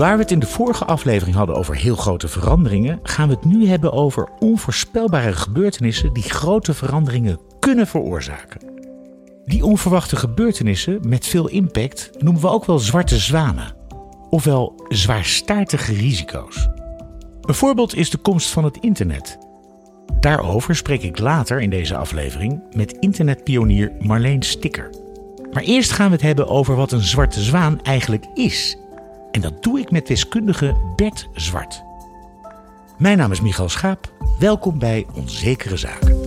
[0.00, 3.44] Waar we het in de vorige aflevering hadden over heel grote veranderingen, gaan we het
[3.44, 8.60] nu hebben over onvoorspelbare gebeurtenissen die grote veranderingen kunnen veroorzaken.
[9.44, 13.74] Die onverwachte gebeurtenissen met veel impact noemen we ook wel zwarte zwanen,
[14.30, 16.68] ofwel zwaarstaartige risico's.
[17.40, 19.38] Een voorbeeld is de komst van het internet.
[20.20, 24.90] Daarover spreek ik later in deze aflevering met internetpionier Marleen Sticker.
[25.52, 28.78] Maar eerst gaan we het hebben over wat een zwarte zwaan eigenlijk is.
[29.30, 31.82] En dat doe ik met wiskundige Bert Zwart.
[32.98, 34.12] Mijn naam is Michael Schaap.
[34.38, 36.18] Welkom bij Onzekere Zaken.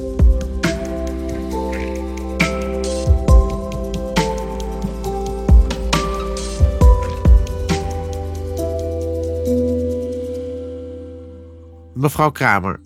[11.93, 12.79] Mevrouw Kramer,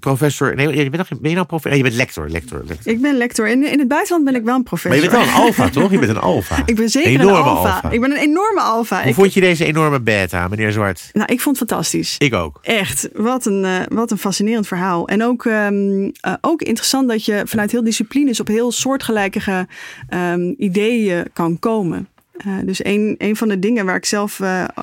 [0.00, 0.54] professor.
[0.54, 1.70] Nee, je bent, nog, ben je nou professor?
[1.70, 2.92] Nee, je bent lector, lector, lector.
[2.92, 3.48] Ik ben lector.
[3.48, 4.90] In, in het buitenland ben ik wel een professor.
[4.90, 5.90] Maar je bent wel een alfa, toch?
[5.90, 6.62] Je bent een alfa.
[6.66, 7.72] Ik ben zeker enorme een alfa.
[7.74, 7.90] alfa.
[7.90, 9.00] Ik ben een enorme alfa.
[9.00, 11.10] Hoe Ik, vond je deze enorme beta, meneer Zwart?
[11.12, 12.16] nou, ik vond het fantastisch.
[12.18, 12.58] Ik ook.
[12.62, 15.08] Echt, wat een, eh, wat een fascinerend verhaal.
[15.08, 19.66] En ook, ehm, eh, ook interessant dat je vanuit heel disciplines op heel soortgelijke
[20.08, 22.08] ehm, ideeën kan komen.
[22.36, 24.40] Eh, dus een, een van de dingen waar ik zelf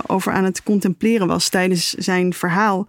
[0.07, 2.87] over aan het contempleren was tijdens zijn verhaal.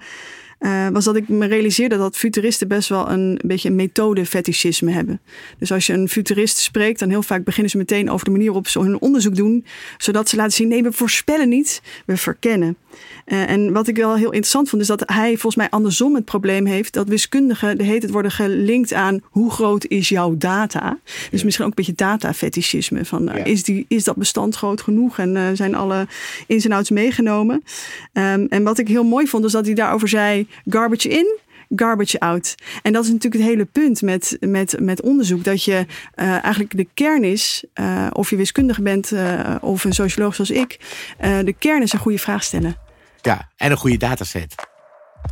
[0.62, 5.20] Eh, was dat ik me realiseerde dat futuristen best wel een beetje een methode-fetischisme hebben.
[5.58, 8.46] Dus als je een futurist spreekt, dan heel vaak beginnen ze meteen over de manier
[8.46, 9.64] waarop ze hun onderzoek doen,
[9.98, 12.76] zodat ze laten zien: nee, we voorspellen niet, we verkennen.
[13.24, 16.24] Eh, en wat ik wel heel interessant vond, is dat hij volgens mij andersom het
[16.24, 20.98] probleem heeft dat wiskundigen de heet het worden gelinkt aan hoe groot is jouw data.
[21.30, 23.04] Dus misschien ook een beetje data-fetischisme.
[23.04, 23.44] Van Ja.
[23.44, 26.06] is, die, is dat bestand groot genoeg en eh, zijn alle
[26.46, 27.64] ins en outs meegenomen?
[28.12, 31.38] Ehm, en wat ik heel mooi vond, is dat hij daarover zei: garbage in.
[31.76, 32.54] Garbage out.
[32.82, 35.44] En dat is natuurlijk het hele punt met, met, met onderzoek.
[35.44, 39.92] Dat je eh, eigenlijk de kern is, eh, of je wiskundige bent eh, of een
[39.92, 40.78] socioloog zoals ik.
[41.18, 42.76] de kern is een goede vraag stellen.
[43.20, 44.54] Ja, en een goede dataset.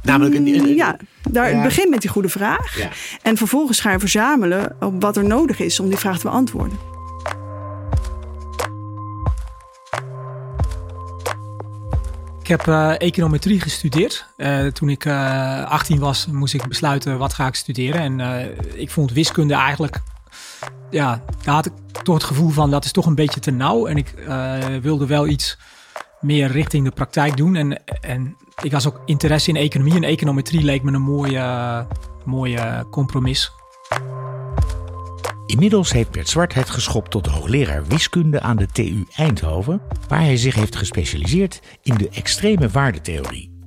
[0.02, 0.96] Namelijk een, een- Mm, ja,
[1.30, 1.62] daar Ja.
[1.62, 2.78] begin met die goede vraag.
[2.78, 2.88] Ja.
[3.22, 6.78] En vervolgens ga je verzamelen op wat er nodig is om die vraag te beantwoorden.
[12.50, 14.27] Heb eh, econometrie gestudeerd.
[14.37, 18.00] Eh, toen ik eh 18 was, moest ik besluiten wat ga ik studeren.
[18.00, 20.00] En eh, ik vond wiskunde eigenlijk,
[20.91, 21.72] ja, daar had ik
[22.03, 23.87] toch het gevoel van dat is toch een beetje te nauw.
[23.87, 25.59] En ik eh, wilde wel iets
[26.21, 27.55] meer richting de praktijk doen.
[27.55, 29.94] En, en ik was ook interesse in economie.
[29.94, 31.87] En econometrie leek me een mooie,
[32.25, 33.53] mooie compromis.
[35.50, 40.37] Inmiddels heeft Bert Zwart het geschopt tot hoogleraar wiskunde aan de TU Eindhoven, waar hij
[40.37, 43.59] zich heeft gespecialiseerd in de extreme waardetheorie.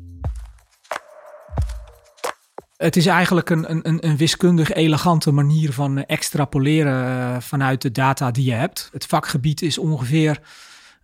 [2.77, 7.91] Het is eigenlijk een, een- een, wiskundig elegante manier van eh, extrapoleren eh, vanuit de
[7.91, 8.89] data die je hebt.
[8.93, 10.39] Het vakgebied is ongeveer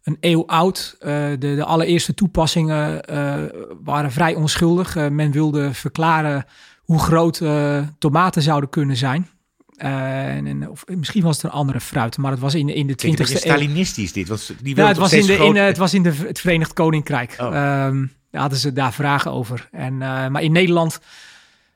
[0.03, 0.95] een eeuw oud.
[0.99, 3.03] Eh, de, de allereerste toepassingen
[3.83, 4.95] waren vrij onschuldig.
[4.95, 6.45] Men wilde verklaren
[6.83, 7.41] hoe groot
[7.99, 9.29] tomaten zouden kunnen zijn.
[9.79, 12.87] Eh, en, en- of misschien was het een andere fruit, maar het was in, in
[12.87, 13.55] de Klinkt een 20e beetje eeuw.
[13.55, 14.27] Stalinistisch dit.
[14.27, 16.73] Want die wil het was, in, de, in, eh, het was in de, het Verenigd
[16.73, 17.35] Koninkrijk.
[17.39, 17.45] Oh.
[17.45, 19.67] Ehm, daar hadden ze daar vragen over.
[19.71, 20.99] En, eh, maar in Nederland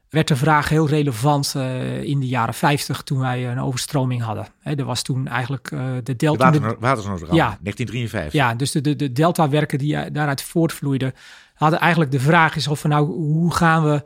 [0.10, 1.56] werd de vraag heel relevant
[2.02, 4.48] in de jaren 50 toen wij een overstroming hadden.
[4.60, 6.52] Hè, er was toen eigenlijk de de delta.
[6.52, 7.58] water, watersnoodramp, Ja.
[7.62, 8.34] 1953.
[8.34, 11.14] ja, dus de, de, de deltawerken die daaruit voortvloeiden,
[11.54, 14.04] hadden eigenlijk de vraag is of we nou, hoe gaan we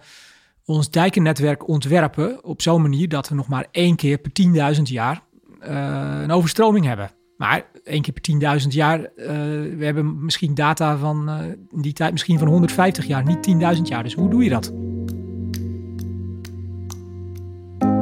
[0.68, 4.32] ons dijkennetwerk ontwerpen op zo'n manier dat we nog maar één keer per
[4.76, 5.22] 10.000 jaar
[5.60, 7.12] eh, een overstroming hebben.
[7.38, 9.28] Maar één keer per 10.000 jaar, eh,
[9.78, 11.40] we hebben misschien data van eh,
[11.82, 14.04] die tijd misschien van 150 jaar, niet 10.000 jaar.
[14.04, 14.74] Dus hoe doe je dat?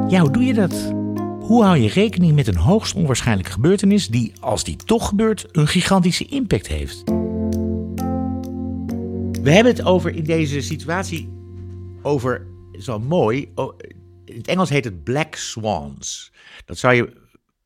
[0.08, 0.92] Ja, hoe doe je dat?
[1.40, 5.68] Hoe hou je rekening met een hoogst onwaarschijnlijke gebeurtenis die, als die toch gebeurt, een
[5.68, 7.04] gigantische impact heeft?
[9.42, 11.28] We hebben het over in deze situatie
[12.02, 12.46] over,
[12.80, 13.74] zo mooi, oh,
[14.24, 16.32] in het Engels heet het black swans.
[16.64, 17.12] Dat zou je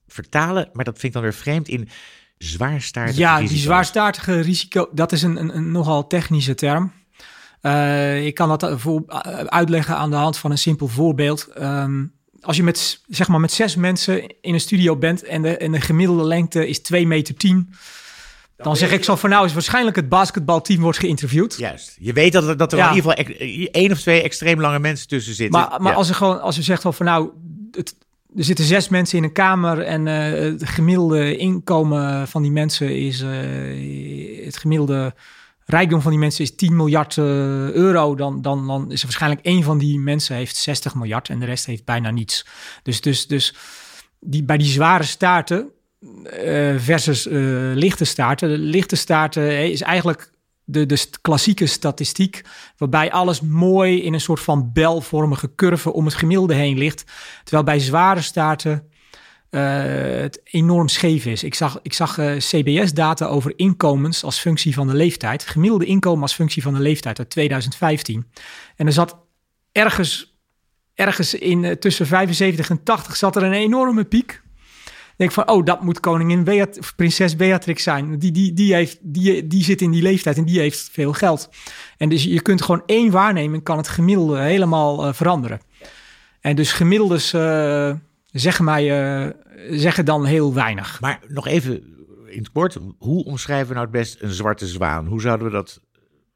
[0.07, 1.89] vertalen, maar dat vind ik dan weer vreemd in
[2.39, 6.93] zwaarstaartige Ja, die zwaarstaartige risico, dat is een, een, een nogal technische term.
[7.61, 11.47] Eh, ik kan dat eh, voor, eh, uitleggen aan de hand van een simpel voorbeeld.
[11.47, 12.05] Ehm,
[12.41, 15.73] als je met, zeg maar, met zes mensen in een studio bent en de, en
[15.73, 17.75] de gemiddelde lengte is 2 meter 10,
[18.63, 21.57] dan zeg ik zo van nou is waarschijnlijk het basketbalteam wordt geïnterviewd.
[21.59, 21.97] Juist.
[22.01, 22.91] Je weet dat, er- dat er Ja.
[22.91, 23.37] in ieder geval
[23.73, 25.61] één of twee extreem lange mensen tussen zitten.
[25.61, 25.99] Maar, maar Ja.
[25.99, 27.31] als, er gewoon, als je zegt van nou,
[27.71, 27.95] het,
[28.37, 32.97] er zitten zes mensen in een kamer en eh, het gemiddelde inkomen van die mensen
[32.99, 35.15] is, eh, het gemiddelde
[35.65, 37.25] rijkdom van die mensen is 10 miljard eh,
[37.71, 41.39] euro, dan, dan, dan is er waarschijnlijk één van die mensen heeft 60 miljard en
[41.39, 42.47] de rest heeft bijna niets.
[42.83, 43.55] Dus, dus, dus
[44.21, 45.69] die, bij die zware staarten
[46.25, 47.41] eh, versus eh,
[47.75, 50.31] lichte staarten, de lichte staarten eh, is eigenlijk
[50.65, 52.43] de, de klassieke statistiek,
[52.77, 57.05] waarbij alles mooi in een soort van belvormige curve om het gemiddelde heen ligt.
[57.43, 58.89] Terwijl bij zware staarten
[59.51, 59.61] uh,
[60.21, 61.45] het enorm scheef is.
[61.45, 65.47] Ik zag, ik zag CBS-data over inkomens als functie van de leeftijd.
[65.47, 68.27] Gemiddelde inkomen als functie van de leeftijd uit 2015.
[68.77, 69.17] En er zat
[69.73, 70.39] ergens,
[70.95, 74.43] ergens in tussen 75 en 80 zat er een enorme piek
[75.21, 78.19] denk van, oh, dat moet koningin Beat of prinses Beatrix zijn.
[78.19, 81.49] Die, die, die, heeft, die, die zit in die leeftijd en die heeft veel geld.
[81.97, 85.61] En dus je kunt gewoon één waarneming, kan het gemiddelde helemaal uh, veranderen.
[86.41, 87.93] En dus gemiddeldes uh,
[88.27, 89.31] zeggen mij, uh,
[89.71, 91.01] zeggen dan heel weinig.
[91.01, 91.73] Maar nog even
[92.27, 95.07] in het kort, hoe omschrijven we nou het best een zwarte zwaan?
[95.07, 95.81] Hoe zouden we dat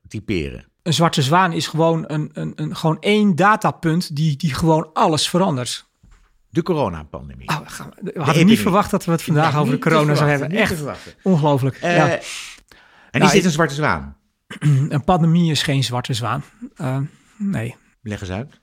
[0.08, 0.66] typeren?
[0.82, 5.28] Een zwarte zwaan is gewoon, een, een, een, gewoon één datapunt die, die gewoon alles
[5.28, 5.86] verandert.
[6.54, 7.48] De coronapandemie.
[7.48, 7.60] Oh,
[8.00, 10.58] we, we hadden niet verwacht dat we het vandaag over de corona zouden hebben.
[10.58, 10.82] Echt
[11.22, 11.76] ongelooflijk.
[11.76, 12.08] Uh, ja.
[12.08, 12.20] En
[13.10, 14.16] nou, is dit een zwarte zwaan?
[14.88, 16.44] Een pandemie is geen zwarte zwaan.
[16.80, 16.98] Uh,
[17.36, 17.76] nee.
[18.02, 18.60] Leg eens uit.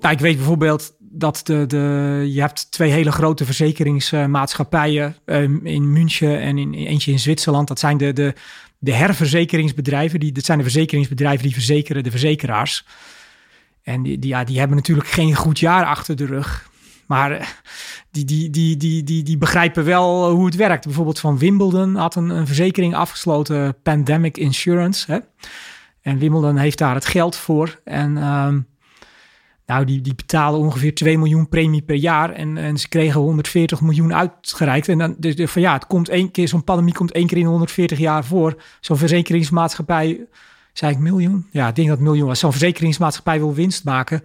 [0.00, 5.92] Nou, ik weet bijvoorbeeld dat de, de, je hebt twee hele grote verzekeringsmaatschappijen uh, in
[5.92, 7.68] München en in, eentje in Zwitserland.
[7.68, 8.34] Dat zijn de, de,
[8.78, 10.20] de herverzekeringsbedrijven.
[10.20, 12.86] Die, dat zijn de verzekeringsbedrijven die verzekeren de verzekeraars.
[13.82, 16.69] En die, die, ja, die hebben natuurlijk geen goed jaar achter de rug.
[17.10, 17.46] Maar eh,
[18.10, 20.84] die, die, die, die, die, die begrijpen wel hoe het werkt.
[20.84, 25.12] Bijvoorbeeld van Wimbledon had een, een verzekering afgesloten, Pandemic Insurance.
[25.12, 25.18] Hè?
[26.00, 27.80] En Wimbledon heeft daar het geld voor.
[27.84, 28.66] En um,
[29.66, 32.30] nou, die, die betalen ongeveer 2 miljoen premie per jaar.
[32.30, 34.88] En, en ze kregen 140 miljoen uitgereikt.
[34.88, 37.38] En dan dus, dus van ja, het komt één keer, zo'n pandemie komt één keer
[37.38, 38.62] in 140 jaar voor.
[38.80, 40.26] Zo'n verzekeringsmaatschappij,
[40.72, 41.46] zei ik miljoen?
[41.50, 42.38] Ja, ik denk dat miljoen was.
[42.38, 44.22] Zo'n verzekeringsmaatschappij wil winst maken.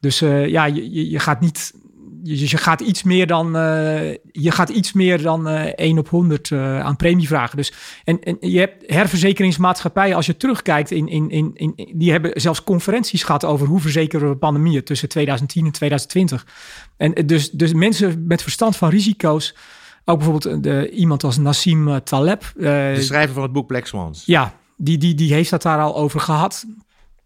[0.00, 1.72] Dus uh, ja, je, je gaat niet
[2.22, 5.98] je, je, gaat iets meer dan, uh, je gaat iets meer dan uh, eh, 1
[5.98, 7.56] op 100 uh, eh, aan premie vragen.
[7.56, 7.72] Dus,
[8.04, 12.64] en, en je hebt herverzekeringsmaatschappijen, als je terugkijkt, in, in, in, in, die hebben zelfs
[12.64, 16.46] conferenties gehad over hoe verzekeren we pandemieën tussen 2010 en 2020.
[16.96, 19.54] En dus, dus mensen met verstand van risico's,
[20.04, 22.52] ook bijvoorbeeld de, iemand als Nassim Taleb.
[22.56, 24.22] de schrijver van het boek Black Swans.
[24.26, 26.66] Ja, die, die, die heeft dat daar al over gehad.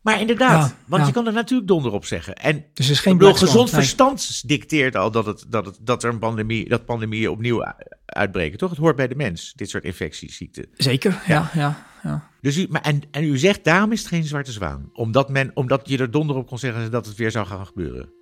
[0.04, 2.34] Maar inderdaad, want je kan er natuurlijk donder op zeggen.
[2.34, 6.10] En dus is geen bedoel, gezond verstand dicteert al dat, het, dat, het, dat er
[6.10, 7.64] een pandemie, dat pandemieën opnieuw
[8.06, 8.70] uitbreken, toch?
[8.70, 10.66] Het hoort bij de mens, dit soort infectieziekten.
[10.72, 11.86] Zeker, ja, ja.
[12.02, 14.90] ja, Dus u, maar, en, en u zegt, daarom is het geen zwarte zwaan.
[14.92, 18.12] Omdat, men, omdat je er donder op kon zeggen dat het weer zou gaan gebeuren.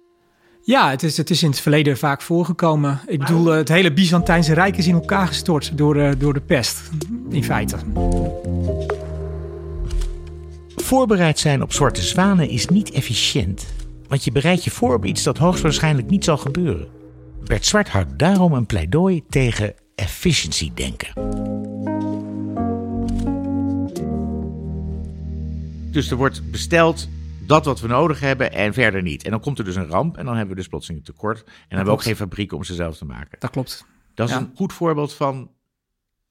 [0.64, 3.00] Ja, het is, het is in het verleden vaak voorgekomen.
[3.06, 6.90] Ik bedoel, het hele Byzantijnse Rijk is in elkaar gestort door, uh, door de pest,
[7.30, 7.76] in feite.
[10.92, 13.66] Voorbereid zijn op zwarte zwanen is niet efficiënt,
[14.08, 16.88] want je bereidt je voor op iets dat hoogstwaarschijnlijk niet zal gebeuren.
[17.44, 21.12] Bert Zwart houdt daarom een pleidooi tegen efficiency denken.
[25.90, 27.08] Dus er wordt besteld
[27.46, 29.24] dat wat we nodig hebben en verder niet.
[29.24, 31.38] En dan komt er dus een ramp en dan hebben we dus plotseling een tekort.
[31.38, 33.38] En dan hebben we ook geen fabrieken om ze zelf te maken.
[33.38, 33.86] Dat klopt.
[34.14, 35.50] Dat is een goed voorbeeld van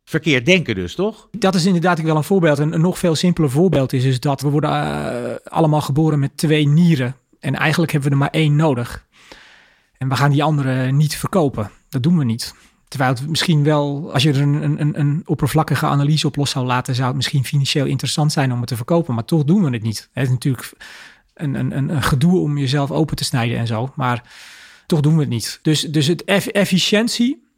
[0.04, 1.28] verkeerd denken dus, toch?
[1.32, 2.60] Dat is inderdaad wel een voorbeeld.
[2.60, 6.38] En een nog veel simpeler voorbeeld is, is dat we worden uh, allemaal geboren met
[6.38, 7.16] twee nieren.
[7.40, 9.06] En eigenlijk hebben we er maar één nodig.
[9.98, 11.72] En we gaan die andere niet verkopen.
[11.90, 12.54] Dat doen we niet.
[12.88, 16.66] Terwijl het misschien wel, als je er een, een, een oppervlakkige analyse op los zou
[16.66, 19.14] laten, zou het misschien financieel interessant zijn om het te verkopen.
[19.14, 20.10] Maar toch doen we het niet.
[20.14, 20.74] Het is natuurlijk
[21.34, 23.92] een, een, een gedoe om jezelf open te snijden en zo.
[23.96, 24.24] Maar
[24.88, 25.60] toch doen we het niet.
[25.62, 27.51] Dus, dus het efficiëntie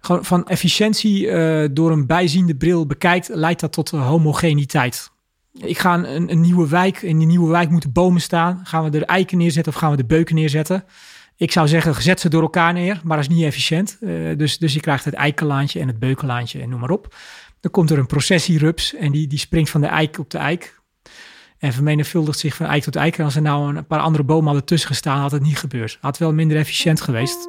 [0.00, 5.10] gewoon van efficiëntie uh, door een bijziende bril bekijkt, leidt dat tot homogeniteit.
[5.52, 8.60] Ik ga een, een, nieuwe wijk, in die nieuwe wijk moeten bomen staan.
[8.64, 10.84] Gaan we er eiken neerzetten of gaan we de beuken neerzetten?
[11.36, 13.96] Ik zou zeggen, zet ze door elkaar neer, maar dat is niet efficiënt.
[14.00, 17.14] Uh, dus, dus je krijgt het eikenlaantje en het beukenlaantje en noem maar op.
[17.60, 20.80] Dan komt er een processierups en die, die springt van de eik op de eik.
[21.58, 23.18] En vermenigvuldigt zich van eik tot eik.
[23.18, 25.98] En als er nou een paar andere bomen hadden tussen gestaan, had het niet gebeurd.
[26.00, 27.48] Had wel minder efficiënt geweest.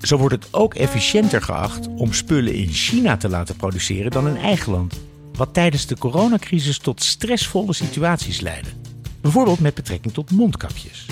[0.00, 4.36] Zo wordt het ook efficiënter geacht om spullen in China te laten produceren dan in
[4.36, 5.00] eigen land.
[5.32, 8.70] Wat tijdens de coronacrisis tot stressvolle situaties leidde.
[9.20, 11.06] Bijvoorbeeld met betrekking tot mondkapjes.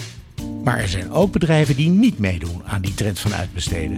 [0.64, 3.96] Maar er zijn ook bedrijven die niet meedoen aan die trend van uitbesteden.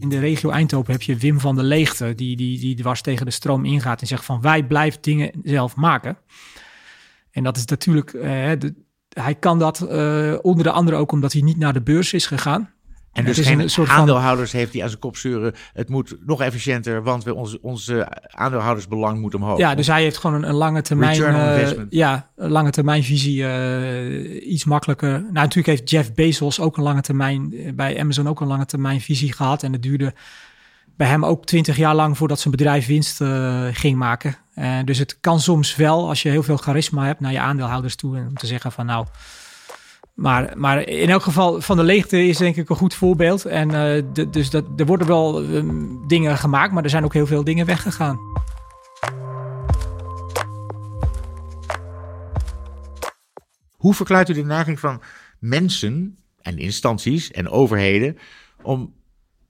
[0.00, 3.26] In de regio Eindhoven heb je Wim van der Leegte, die, die, die dwars tegen
[3.26, 6.16] de stroom ingaat en zegt van wij blijven dingen zelf maken.
[7.30, 8.74] En dat is natuurlijk, eh, de,
[9.12, 12.26] hij kan dat uh, onder de andere ook omdat hij niet naar de beurs is
[12.26, 12.70] gegaan.
[13.12, 14.58] En dus geen een soort aandeelhouders van...
[14.58, 15.54] heeft die aan zijn kop zeuren.
[15.72, 19.58] Het moet nog efficiënter, want we onze, onze aandeelhoudersbelang moet omhoog.
[19.58, 21.20] Ja, dus hij heeft gewoon een, een lange termijn.
[21.20, 23.42] Uh, ja, een lange termijn visie.
[23.42, 25.10] Uh, iets makkelijker.
[25.10, 29.00] Nou, natuurlijk heeft Jeff Bezos ook een lange termijn bij Amazon ook een lange termijn
[29.00, 29.62] visie gehad.
[29.62, 30.14] En het duurde
[30.96, 33.20] bij hem ook twintig jaar lang voordat zijn bedrijf winst
[33.72, 34.36] ging maken.
[34.54, 37.96] Uh, dus het kan soms wel, als je heel veel charisma hebt, naar je aandeelhouders
[37.96, 38.16] toe.
[38.16, 39.06] Om te zeggen van nou.
[40.14, 43.44] Maar, maar in elk geval, van de leegte is denk ik een goed voorbeeld.
[43.44, 43.68] En
[44.12, 47.44] de, dus dat, er worden wel um, dingen gemaakt, maar er zijn ook heel veel
[47.44, 48.18] dingen weggegaan.
[53.82, 55.02] Hoe verklaart u de neiging van
[55.38, 58.18] mensen en instanties en overheden
[58.62, 58.94] om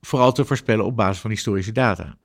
[0.01, 2.17] vooral te voorspellen op basis van historische data?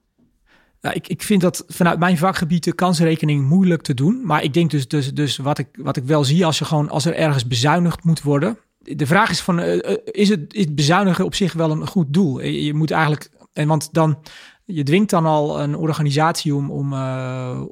[0.82, 4.22] Nou, ik, ik vind dat vanuit mijn vakgebied de kansrekening moeilijk te doen.
[4.26, 6.90] Maar ik denk dus, dus, dus wat, ik, wat ik wel zie als, je gewoon,
[6.90, 8.58] als er ergens bezuinigd moet worden.
[8.80, 12.42] De vraag is van, uh, is, het, is bezuinigen op zich wel een goed doel?
[12.42, 14.18] Je moet eigenlijk, en want dan,
[14.66, 16.94] je dwingt dan al een organisatie om, om,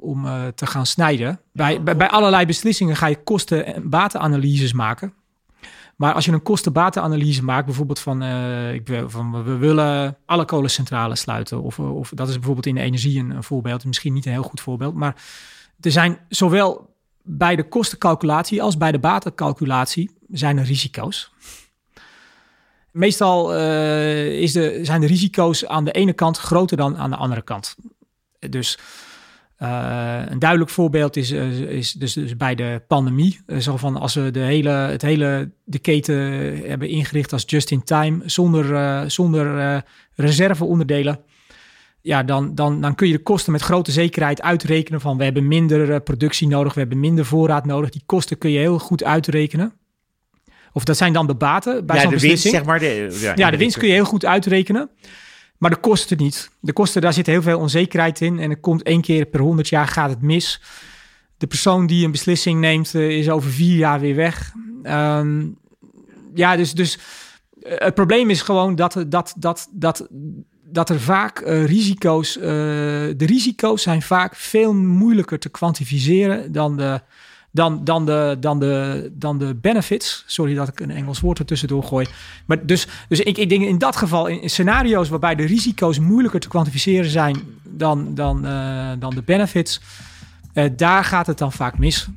[0.00, 1.40] om te gaan snijden.
[1.52, 5.12] Bij, bij, bij allerlei beslissingen ga je kosten- en batenanalyses maken.
[5.96, 11.20] Maar als je een kosten-batenanalyse maakt, bijvoorbeeld van, uh, ik, van we willen alle kolencentrales
[11.20, 14.32] sluiten, of, of dat is bijvoorbeeld in de energie een, een voorbeeld, misschien niet een
[14.32, 15.22] heel goed voorbeeld, maar
[15.80, 21.32] er zijn zowel bij de kostencalculatie als bij de batencalculatie zijn er risico's.
[22.90, 27.16] Meestal uh, is de, zijn de risico's aan de ene kant groter dan aan de
[27.16, 27.76] andere kant.
[28.38, 28.78] Dus
[29.62, 33.40] uh, een duidelijk voorbeeld is, uh, is dus, dus, bij de pandemie.
[33.46, 36.16] Uh, zo van als we de hele, het hele de keten
[36.68, 39.84] hebben ingericht als just in time, zonder, zonder
[40.14, 41.20] reserveonderdelen.
[42.00, 45.48] Ja, dan, dan, dan kun je de kosten met grote zekerheid uitrekenen van we hebben
[45.48, 47.90] minder productie nodig, we hebben minder voorraad nodig.
[47.90, 49.72] Die kosten kun je heel goed uitrekenen.
[50.72, 52.54] Of dat zijn dan de baten bij ja, zo'n beslissing.
[52.54, 52.78] winst, zeg maar.
[52.78, 54.90] De, ja, ja, de winst kun je heel goed uitrekenen.
[55.58, 56.50] Maar de kosten niet.
[56.60, 58.38] De kosten, daar zit heel veel onzekerheid in.
[58.38, 60.60] En er komt één keer per honderd jaar gaat het mis.
[61.36, 64.52] De persoon die een beslissing neemt, uh, is over vier jaar weer weg.
[64.82, 65.58] Um,
[66.34, 66.98] ja, dus, dus
[67.62, 70.08] uh, het probleem is gewoon dat, dat, dat, dat,
[70.64, 72.32] dat er vaak uh, risico's...
[72.34, 77.00] de risico's zijn vaak veel moeilijker te kwantificeren dan de
[77.56, 80.24] dan, dan, de, dan, de, dan de benefits.
[80.26, 82.06] Sorry dat ik een Engels woord er tussendoor gooi.
[82.46, 86.40] Maar dus, dus ik, ik denk in dat geval, in, scenario's waarbij de risico's moeilijker
[86.40, 89.80] te kwantificeren zijn dan, dan, uh, dan de benefits,
[90.54, 92.08] uh, daar gaat het dan vaak mis.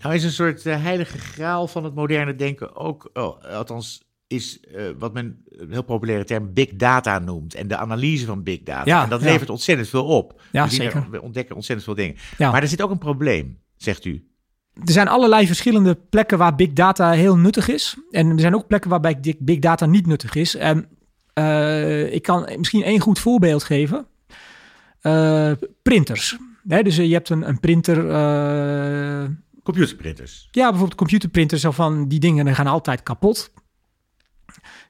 [0.00, 4.60] Nou is een soort uh, heilige graal van het moderne denken ook, oh, althans is
[4.76, 7.54] uh, wat men een heel populaire term big data noemt.
[7.54, 8.82] En de analyse van big data.
[8.84, 9.26] Ja, en dat ja.
[9.26, 10.42] levert ontzettend veel op.
[10.52, 11.02] Ja, we, zien zeker.
[11.02, 12.16] Er, we ontdekken ontzettend veel dingen.
[12.38, 12.50] Ja.
[12.50, 14.30] Maar er zit ook een probleem, zegt u.
[14.72, 17.96] Er zijn allerlei verschillende plekken waar big data heel nuttig is.
[18.10, 20.54] En er zijn ook plekken waarbij big data niet nuttig is.
[20.54, 20.88] En
[21.38, 24.06] uh, ik kan misschien één goed voorbeeld geven.
[25.02, 25.52] Uh,
[25.82, 26.36] printers.
[26.62, 27.96] Dus je hebt een, een printer...
[29.62, 30.48] Computerprinters.
[30.50, 31.60] Ja, bijvoorbeeld computerprinters.
[31.60, 33.52] Zo van, die dingen gaan altijd kapot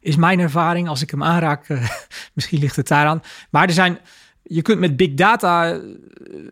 [0.06, 0.88] is mijn ervaring.
[0.88, 1.90] Als ik hem aanraak, uh,
[2.34, 3.22] misschien ligt het daaraan.
[3.50, 3.98] Maar er zijn,
[4.42, 5.80] je kunt met big data, uh,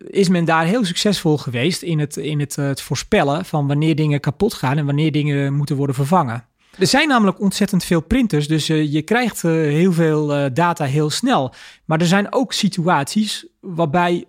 [0.06, 3.96] is men daar heel succesvol geweest in het, in het, uh, het voorspellen van wanneer
[3.96, 6.44] dingen kapot gaan en wanneer dingen moeten worden vervangen.
[6.78, 11.54] Er zijn namelijk ontzettend veel printers, dus je krijgt heel veel data heel snel.
[11.84, 14.24] Maar er zijn ook situaties waarbij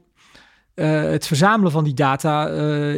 [0.76, 2.50] het verzamelen van die data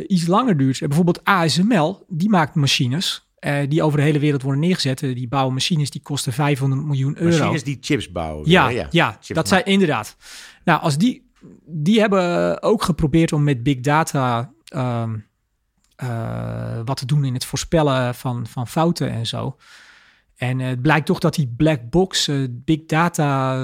[0.07, 0.79] iets langer duurt.
[0.79, 5.01] Bijvoorbeeld ASML, die maakt machines uh, die over de hele wereld worden neergezet.
[5.01, 7.37] Uh, die bouwen machines die kosten 500 miljoen euro.
[7.37, 8.49] Machines die chips bouwen.
[8.49, 10.15] Ja, ja, dat zijn inderdaad.
[10.63, 11.31] Nou, als die,
[11.65, 15.25] die hebben ook geprobeerd om met big data um,
[16.03, 19.57] uh, wat te doen in het voorspellen van, van fouten en zo.
[20.35, 23.55] En het blijkt toch dat die black box big data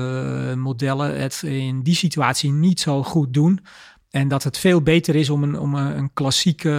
[0.55, 3.59] modellen het in die situatie niet zo goed doen.
[4.09, 6.69] En dat het veel beter is om een, om een klassieke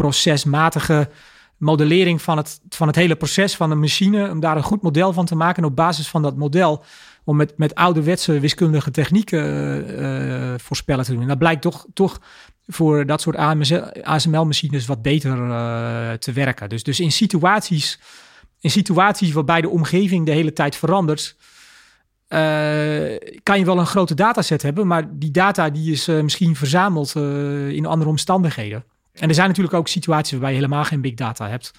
[0.00, 1.08] procesmatige
[1.56, 5.12] modellering van het, van het hele proces van een machine, om daar een goed model
[5.12, 5.62] van te maken.
[5.62, 6.84] En op basis van dat model,
[7.24, 9.44] om met, met ouderwetse wiskundige technieken
[10.00, 11.22] uh, voorspellen te doen.
[11.22, 12.20] En dat blijkt toch, toch
[12.66, 13.36] voor dat soort
[14.02, 16.68] ASML-machines wat beter uh, te werken.
[16.68, 18.00] Dus, dus in, situaties,
[18.60, 21.36] in situaties waarbij de omgeving de hele tijd verandert,
[23.42, 27.14] kan je wel een grote dataset hebben, maar die data die is misschien verzameld
[27.68, 28.84] in andere omstandigheden.
[29.12, 31.72] En er zijn natuurlijk ook situaties waarbij je helemaal geen big data hebt.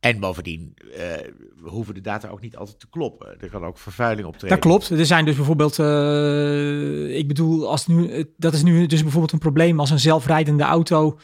[0.00, 3.40] En bovendien uh, hoeven de data ook niet altijd te kloppen.
[3.40, 4.48] Er kan ook vervuiling optreden.
[4.48, 4.90] Dat klopt.
[4.90, 9.38] Er zijn dus bijvoorbeeld, uh, ik bedoel, als nu, dat is nu dus bijvoorbeeld een
[9.38, 11.18] probleem als een zelfrijdende auto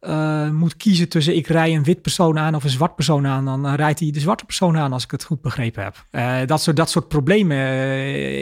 [0.00, 3.44] uh, moet kiezen tussen ik rij een wit persoon aan of een zwart persoon aan,
[3.44, 6.04] dan rijdt hij de zwarte persoon aan als ik het goed begrepen heb.
[6.12, 7.56] Uh, dat, soort, dat soort problemen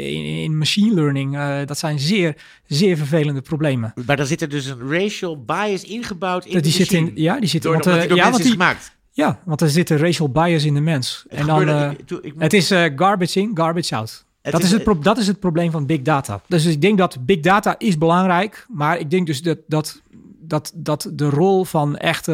[0.02, 3.92] in, in, machine learning, dat zijn zeer, zeer vervelende problemen.
[4.06, 7.40] Maar dan zit er dus een racial bias ingebouwd in die de zit in, Ja,
[7.40, 8.96] die zit Door, want, die ja, want die, is gemaakt.
[9.10, 11.24] Ja, want er zit een racial bias in de mens.
[11.28, 13.96] Het en dan, gebeurde- eh, ik- toen- ik moet- het is eh, garbage in, garbage
[13.96, 14.24] out.
[14.42, 16.40] Het dat, is- is het dat is het probleem van big data.
[16.48, 18.66] Dus ik denk dat big data is belangrijk.
[18.68, 20.02] Maar ik denk dus dat, dat,
[20.52, 22.28] dat, dat de rol van echt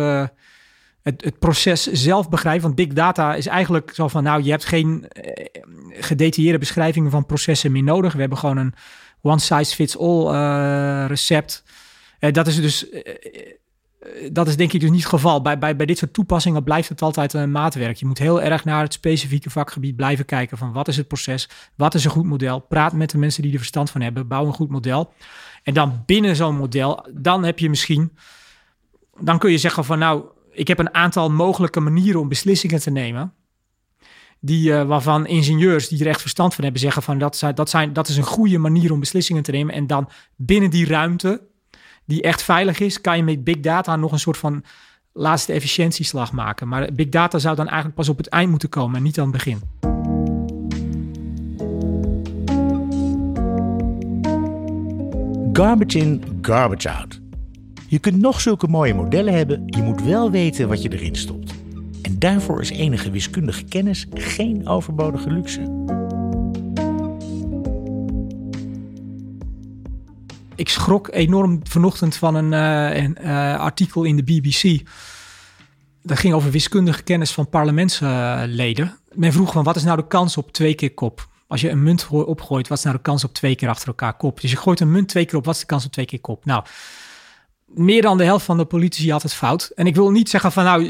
[1.02, 2.62] het, het proces zelf begrijpen.
[2.62, 4.22] Want big data is eigenlijk zo van...
[4.22, 8.12] nou, je hebt geen eh, gedetailleerde beschrijvingen van processen meer nodig.
[8.12, 8.74] We hebben gewoon een
[9.22, 11.64] one-size-fits-all eh, recept.
[12.18, 12.86] Eh, dat is dus...
[14.32, 15.42] dat is denk ik dus niet het geval.
[15.42, 17.96] Bij, bij, bij dit soort toepassingen blijft het altijd een maatwerk.
[17.96, 21.48] Je moet heel erg naar het specifieke vakgebied blijven kijken van wat is het proces,
[21.74, 22.58] wat is een goed model.
[22.58, 25.12] Praat met de mensen die er verstand van hebben, bouw een goed model.
[25.68, 28.16] En dan binnen zo'n model, dan heb je misschien,
[29.20, 32.90] dan kun je zeggen van nou, ik heb een aantal mogelijke manieren om beslissingen te
[32.90, 33.32] nemen.
[34.40, 37.70] Die, eh, waarvan ingenieurs die er echt verstand van hebben zeggen van dat, zijn, dat,
[37.70, 39.74] zijn, dat is een goede manier om beslissingen te nemen.
[39.74, 41.46] En dan binnen die ruimte
[42.04, 44.64] die echt veilig is, kan je met big data nog een soort van
[45.12, 46.68] laatste efficiëntieslag maken.
[46.68, 49.32] Maar big data zou dan eigenlijk pas op het eind moeten komen en niet aan
[49.32, 49.97] het begin.
[55.58, 57.20] Garbage in, garbage out.
[57.88, 61.52] Je kunt nog zulke mooie modellen hebben, je moet wel weten wat je erin stopt.
[62.02, 65.60] En daarvoor is enige wiskundige kennis geen overbodige luxe.
[70.54, 74.88] Ik schrok enorm vanochtend van een, eh, een eh, artikel in de BBC.
[76.02, 78.98] Dat ging over wiskundige kennis van parlementsleden.
[79.14, 81.28] Men vroeg van wat is nou de kans op twee keer kop?
[81.48, 83.88] Als je een munt gooi- opgooit, wat is nou de kans op twee keer achter
[83.88, 84.40] elkaar kop?
[84.40, 86.20] Dus je gooit een munt twee keer op, wat is de kans op twee keer
[86.20, 86.44] kop?
[86.44, 86.64] Nou,
[87.66, 89.70] meer dan de helft van de politici had het fout.
[89.74, 90.84] En ik wil niet zeggen van nou,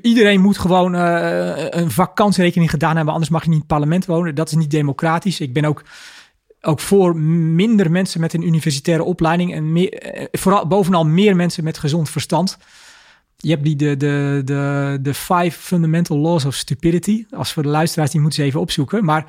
[0.00, 4.06] iedereen moet gewoon eh, een vakantsrekening gedaan hebben, anders mag je niet in het parlement
[4.06, 4.34] wonen.
[4.34, 5.40] Dat is niet democratisch.
[5.40, 5.82] Ik ben ook
[6.62, 11.64] ook voor minder mensen met een universitaire opleiding en meer, eh, vooral bovenal meer mensen
[11.64, 12.58] met gezond verstand.
[13.36, 17.26] Je hebt die de, de, de, de Five Fundamental Laws of Stupidity.
[17.30, 19.04] Als voor de luisteraars, die moeten ze even opzoeken.
[19.04, 19.24] Maar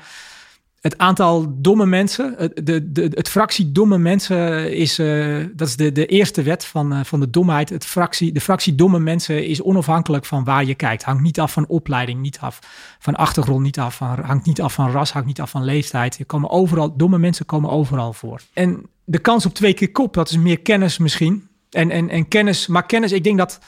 [0.82, 5.76] het aantal domme mensen, het, de, de, het fractie domme mensen is, eh, dat is
[5.76, 7.68] de, de eerste wet van, eh, van de domheid.
[7.68, 11.02] Het fractie, de fractie domme mensen is onafhankelijk van waar je kijkt.
[11.02, 12.58] Hangt niet af van opleiding, niet af
[12.98, 16.16] van achtergrond, niet af van, hangt niet af van ras, hangt niet af van leeftijd.
[16.16, 18.40] Je komen overal, domme mensen komen overal voor.
[18.52, 21.48] En de kans op twee keer kop, dat is meer kennis misschien.
[21.70, 23.58] En, en, en kennis, maar kennis, ik denk dat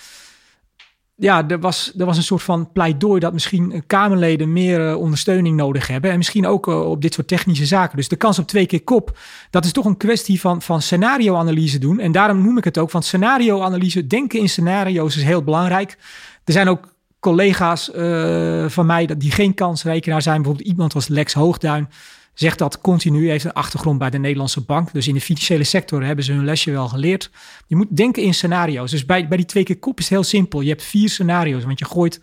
[1.16, 5.56] ja, er was, er was een soort van pleidooi dat misschien Kamerleden meer eh, ondersteuning
[5.56, 6.10] nodig hebben.
[6.10, 7.96] En misschien ook eh, op dit soort technische zaken.
[7.96, 9.18] Dus de kans op twee keer kop,
[9.50, 11.98] dat is toch een kwestie van, van scenario-analyse doen.
[11.98, 15.98] En daarom noem ik het ook, want scenario-analyse, denken in scenario's is heel belangrijk.
[16.44, 20.36] Er zijn ook collega's eh, van mij die geen kansrekenaar zijn.
[20.36, 21.88] Bijvoorbeeld iemand als Lex Hoogduin
[22.34, 23.28] zegt dat continu.
[23.28, 24.92] heeft een achtergrond bij de Nederlandse bank.
[24.92, 27.30] Dus in de financiële sector hebben ze hun lesje wel geleerd.
[27.66, 28.90] Je moet denken in scenario's.
[28.90, 30.60] Dus bij, bij die twee keer kop is het heel simpel.
[30.60, 32.20] Je hebt vier scenario's, want je gooit,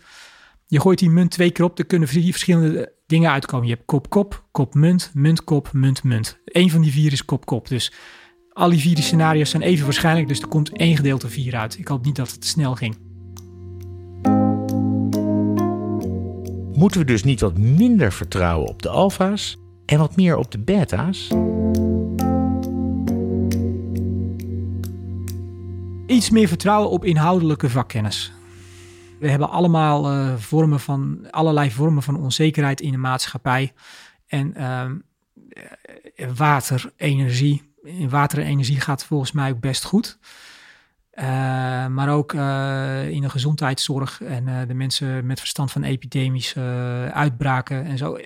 [0.66, 1.78] je gooit die munt twee keer op.
[1.78, 3.66] Er kunnen vier verschillende dingen uitkomen.
[3.66, 6.38] Je hebt kop-kop, kop-munt, munt-kop, munt-munt.
[6.44, 7.68] Eén van die vier is kop-kop.
[7.68, 7.92] Dus
[8.52, 10.28] al die vier die scenario's zijn even waarschijnlijk.
[10.28, 11.78] Dus er komt één gedeelte vier uit.
[11.78, 12.96] Ik hoop niet dat het snel ging.
[16.72, 20.58] Moeten we dus niet wat minder vertrouwen op de alfa's en wat meer op de
[20.58, 21.28] beta's?
[26.06, 28.32] Iets meer vertrouwen op inhoudelijke vakkennis.
[29.18, 33.72] We hebben allemaal eh, vormen van, allerlei vormen van onzekerheid in de maatschappij.
[34.26, 34.96] En ehm,
[36.16, 37.70] eh, water, energie.
[37.82, 40.18] In water en energie gaat volgens mij ook best goed.
[41.22, 46.60] Eh, maar ook eh, in de gezondheidszorg en eh, de mensen met verstand van epidemische
[47.12, 48.18] uitbraken en zo.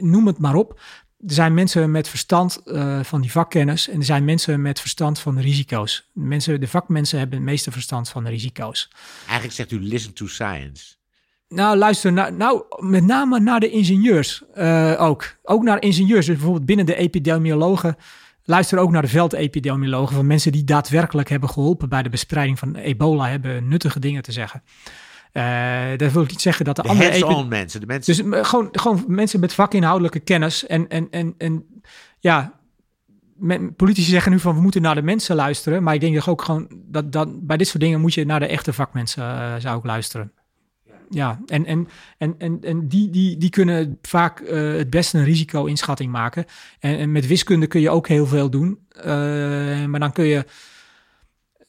[0.00, 0.80] Noem het maar op.
[1.26, 2.60] Er zijn mensen met verstand
[3.02, 6.10] van die vakkennis en er zijn mensen met verstand van de risico's.
[6.12, 8.90] De, mensen, de vakmensen hebben het meeste verstand van de risico's.
[9.24, 10.94] Eigenlijk zegt u listen to science.
[11.48, 14.42] Nou, luister, na- nou, met name naar de ingenieurs
[14.98, 15.36] ook.
[15.42, 17.96] Ook naar ingenieurs, dus bijvoorbeeld binnen de epidemiologen.
[18.44, 22.76] Luister ook naar de veldepidemiologen van mensen die daadwerkelijk hebben geholpen bij de bestrijding van
[22.76, 24.62] ebola, hebben nuttige dingen te zeggen.
[25.32, 25.42] Eh
[25.96, 27.80] dat wil ik niet zeggen dat de, De andere mensen.
[27.80, 30.66] De mensen dus eh, gewoon, gewoon mensen met vakinhoudelijke kennis.
[30.66, 31.64] En, en, en, en
[32.18, 32.60] ja,
[33.76, 35.82] politici zeggen nu van we moeten naar de mensen luisteren.
[35.82, 38.40] Maar ik denk dat ook gewoon dat, dat bij dit soort dingen moet je naar
[38.40, 40.32] de echte vakmensen eh, zou ik luisteren.
[41.14, 45.24] Ja, en, en, en, en, en die, die, die kunnen vaak eh, het beste een
[45.24, 46.44] risico-inschatting maken.
[46.78, 48.78] En, en met wiskunde kun je ook heel veel doen.
[48.88, 49.04] Eh,
[49.84, 50.44] maar dan kun je.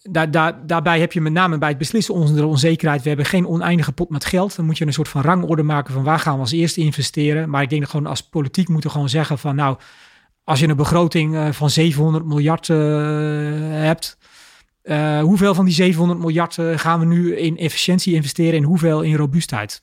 [0.01, 3.01] Daar, daar, daarbij heb je met name bij het beslissen onze onzekerheid.
[3.01, 4.55] We hebben geen oneindige pot met geld.
[4.55, 7.49] Dan moet je een soort van rangorde maken van waar gaan we als eerste investeren.
[7.49, 9.77] Maar ik denk dat gewoon als politiek moeten gewoon zeggen van nou,
[10.43, 14.17] als je een begroting eh, van 700 miljard hebt.
[14.83, 19.15] Uh, hoeveel van die 700 miljard gaan we nu in efficiëntie investeren en hoeveel in
[19.15, 19.81] robuustheid?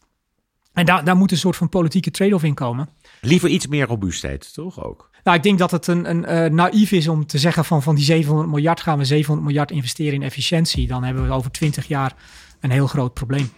[0.72, 2.88] En daar, daar moet een soort van politieke trade-off in komen.
[3.20, 5.10] Liever iets meer robuustheid, toch ook?
[5.24, 7.94] Nou, ik denk dat het een, een uh, naïef is om te zeggen van, van
[7.94, 10.86] die 700 miljard gaan we 700 miljard investeren in efficiëntie.
[10.86, 12.14] Dan hebben we over 20 jaar
[12.60, 13.50] een heel groot probleem.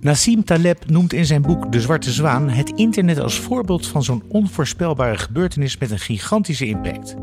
[0.00, 4.22] Nassim Taleb noemt in zijn boek De Zwarte Zwaan het internet als voorbeeld van zo'n
[4.28, 7.14] onvoorspelbare gebeurtenis met een gigantische impact.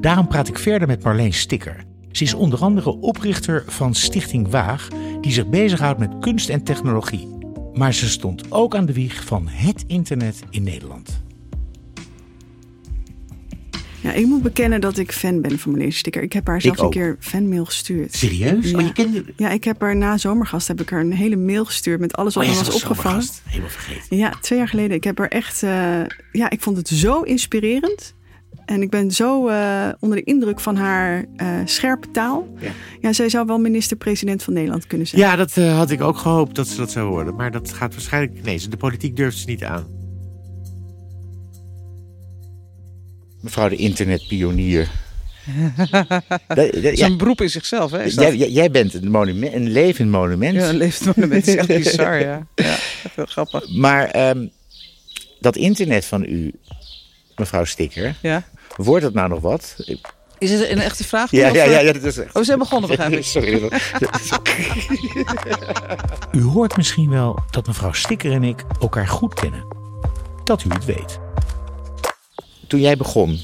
[0.00, 1.84] Daarom praat ik verder met Marleen Sticker.
[2.12, 4.88] Ze is onder andere oprichter van Stichting Waag,
[5.20, 7.36] die zich bezighoudt met kunst en technologie.
[7.72, 11.27] Maar ze stond ook aan de wieg van het internet in Nederland.
[14.00, 16.22] Ja, ik moet bekennen dat ik fan ben van meneer Sticker.
[16.22, 18.14] Ik heb haar zelfs een keer fanmail gestuurd.
[18.14, 18.70] Serieus?
[18.70, 18.78] Ja.
[18.78, 19.24] Oh, je kende...
[19.36, 22.34] ja, ik heb haar na Zomergast heb ik haar een hele mail gestuurd met alles
[22.34, 23.24] wat oh, er was opgevallen.
[23.44, 24.16] Helemaal vergeten.
[24.16, 24.96] Ja, twee jaar geleden.
[24.96, 25.62] Ik heb haar echt...
[25.62, 25.70] Uh,
[26.32, 28.16] ja, ik vond het zo inspirerend.
[28.64, 32.56] En ik ben zo uh, onder de indruk van haar uh, scherpe taal.
[32.60, 32.70] Ja.
[33.00, 35.20] ja, zij zou wel minister-president van Nederland kunnen zijn.
[35.20, 37.34] Ja, dat uh, had ik ook gehoopt dat ze dat zou worden.
[37.34, 38.42] Maar dat gaat waarschijnlijk...
[38.44, 39.97] Nee, de politiek durft ze niet aan.
[43.40, 44.88] Mevrouw de internetpionier.
[46.92, 48.02] Zo'n beroep in zichzelf, hè?
[48.02, 50.54] Jij, jij, bent een, monument, een levend monument.
[50.54, 51.46] Ja, een levend monument.
[51.46, 52.46] Dat is echt bizar, ja.
[52.54, 52.76] Ja,
[53.14, 53.68] heel grappig.
[53.68, 54.50] Maar um,
[55.40, 56.52] dat internet van u,
[57.36, 58.42] mevrouw Sticker, ja.
[58.76, 59.76] wordt het nou nog wat?
[60.38, 61.30] Is het een echte vraag?
[61.30, 62.28] Ja, ja, ja, ja, dat is echt.
[62.28, 63.24] Oh, we zijn begonnen, begrijp ik.
[63.36, 63.70] Sorry.
[66.32, 69.76] u hoort misschien wel dat mevrouw Sticker en ik elkaar goed kennen.
[70.44, 71.18] Dat u het weet.
[72.68, 73.40] Toen jij begon,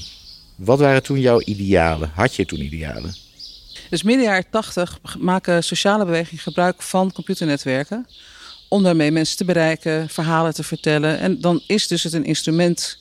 [0.55, 2.11] wat waren toen jouw idealen?
[2.13, 3.15] Had je toen idealen?
[3.89, 8.07] Dus midden jaren 80 maken sociale bewegingen gebruik van computernetwerken.
[8.69, 11.19] Om daarmee mensen te bereiken, verhalen te vertellen.
[11.19, 12.97] En dan is dus het een instrument.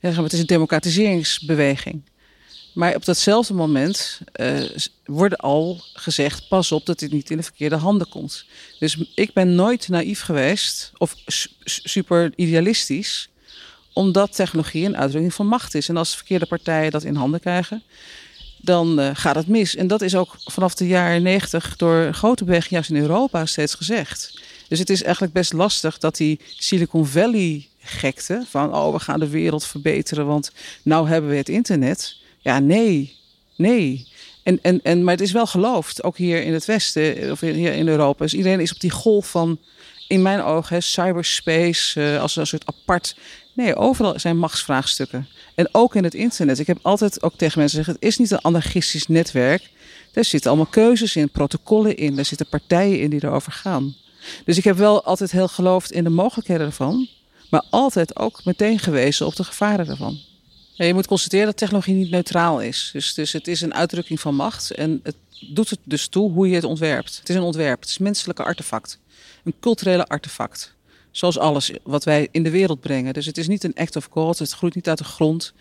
[0.00, 2.02] Het is een democratiseringsbeweging.
[2.74, 4.62] Maar op datzelfde moment uh,
[5.04, 8.44] wordt al gezegd: pas op dat dit niet in de verkeerde handen komt.
[8.78, 11.14] Dus ik ben nooit naïef geweest of
[11.64, 13.28] super idealistisch
[13.96, 15.88] omdat technologie een uitdrukking van macht is.
[15.88, 17.82] En als verkeerde partijen dat in handen krijgen,
[18.56, 19.76] dan uh, gaat het mis.
[19.76, 23.74] En dat is ook vanaf de jaren negentig door grote bewegingen juist in Europa steeds
[23.74, 24.40] gezegd.
[24.68, 29.20] Dus het is eigenlijk best lastig dat die Silicon Valley gekte van oh we gaan
[29.20, 32.16] de wereld verbeteren want nou hebben we het internet.
[32.38, 33.16] Ja nee,
[33.56, 34.08] nee.
[34.42, 37.72] En, en, en, maar het is wel geloofd, ook hier in het Westen of hier
[37.72, 38.24] in Europa.
[38.24, 39.58] Dus iedereen is op die golf van,
[40.08, 43.14] in mijn ogen, cyberspace uh, als een soort apart
[43.56, 45.28] Nee, overal zijn machtsvraagstukken.
[45.54, 46.58] En ook in het internet.
[46.58, 49.70] Ik heb altijd ook tegen mensen gezegd: het is niet een anarchistisch netwerk.
[50.12, 52.16] Daar zitten allemaal keuzes in, protocollen in.
[52.16, 53.94] Daar zitten partijen in die erover gaan.
[54.44, 57.08] Dus ik heb wel altijd heel geloofd in de mogelijkheden ervan.
[57.50, 60.18] Maar altijd ook meteen gewezen op de gevaren ervan.
[60.72, 62.90] Je moet constateren dat technologie niet neutraal is.
[62.92, 64.70] Dus, dus het is een uitdrukking van macht.
[64.70, 67.18] En het doet het dus toe hoe je het ontwerpt.
[67.18, 67.80] Het is een ontwerp.
[67.80, 68.98] Het is een menselijke artefact.
[69.46, 70.74] Een culturele artefact.
[71.10, 73.14] Zoals alles wat wij in de wereld brengen.
[73.14, 74.38] Dus het is niet een act of God.
[74.38, 75.52] Het groeit niet uit de grond.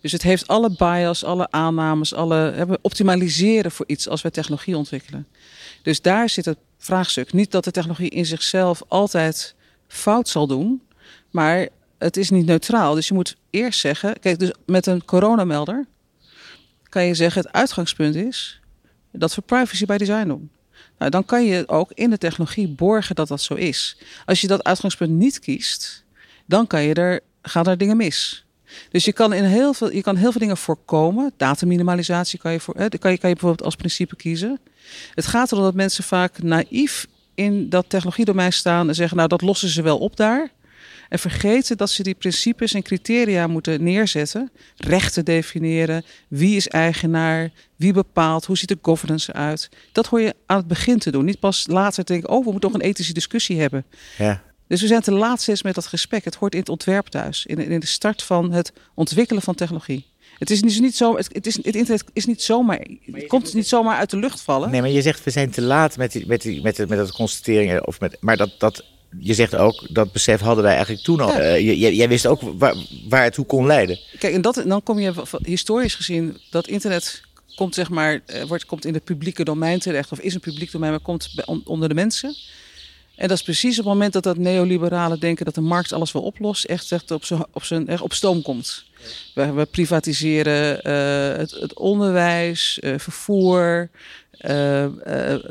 [0.00, 2.64] Dus het heeft alle bias, alle aannames, alle.
[2.68, 5.26] We optimaliseren voor iets als we technologie ontwikkelen.
[5.82, 7.32] Dus daar zit het vraagstuk.
[7.32, 9.54] Niet dat de technologie in zichzelf altijd
[9.88, 10.82] fout zal doen.
[11.30, 12.94] Maar het is niet neutraal.
[12.94, 14.18] Dus je moet eerst zeggen.
[14.20, 15.86] Kijk, dus met een coronamelder
[16.88, 18.60] kan je zeggen: het uitgangspunt is
[19.12, 20.50] dat we privacy by design doen.
[20.98, 23.96] Nou, dan kan je ook in de technologie borgen dat dat zo is.
[24.24, 26.04] Als je dat uitgangspunt niet kiest,
[26.46, 28.44] dan kan je er, gaan er dingen mis.
[28.90, 31.32] Dus je kan, in heel veel, je kan heel veel dingen voorkomen.
[31.36, 34.60] Dataminimalisatie kan je, voor, kan, je, kan je bijvoorbeeld als principe kiezen.
[35.14, 39.42] Het gaat erom dat mensen vaak naïef in dat technologiedomein staan en zeggen, nou dat
[39.42, 40.50] lossen ze wel op daar.
[41.12, 44.50] En vergeten dat ze die principes en criteria moeten neerzetten.
[44.76, 46.04] Rechten definiëren.
[46.28, 47.50] Wie is eigenaar?
[47.76, 48.44] Wie bepaalt?
[48.44, 49.68] Hoe ziet de governance eruit?
[49.92, 51.24] Dat hoor je aan het begin te doen.
[51.24, 53.84] Niet pas later te denken, oh, we moeten toch een ethische discussie hebben.
[54.18, 54.42] Ja.
[54.66, 56.24] Dus we zijn te laat steeds met dat gesprek.
[56.24, 57.46] Het hoort in het ontwerp thuis.
[57.46, 60.06] In, in de start van het ontwikkelen van technologie.
[60.38, 61.16] Het is dus niet zo.
[61.16, 62.86] Het, is, het internet is niet zomaar.
[63.12, 64.70] Het komt niet zomaar uit de lucht vallen.
[64.70, 66.98] Nee, maar je zegt we zijn te laat met die, met die, met, de, met
[66.98, 67.86] dat constateringen.
[67.86, 68.84] Of met, maar dat, dat
[69.18, 71.28] je zegt ook, dat besef hadden wij eigenlijk toen al.
[71.28, 71.56] Ja.
[71.56, 72.74] Uh, jij, jij, wist ook waar,
[73.08, 73.98] waar het toe kon leiden.
[74.18, 77.22] Kijk, en, dat, dan kom je historisch gezien, dat internet
[77.54, 80.12] komt zeg maar, wordt, komt in het publieke domein terecht.
[80.12, 82.36] Of is een publiek domein, maar komt onder de mensen.
[83.16, 86.12] En dat is precies op het moment dat dat neoliberale denken dat de markt alles
[86.12, 88.84] wel oplost, echt, echt op, zijn, op, zijn, echt op stoom komt.
[89.34, 93.90] We, we privatiseren uh, het, het, onderwijs, uh, vervoer,
[94.48, 94.84] uh,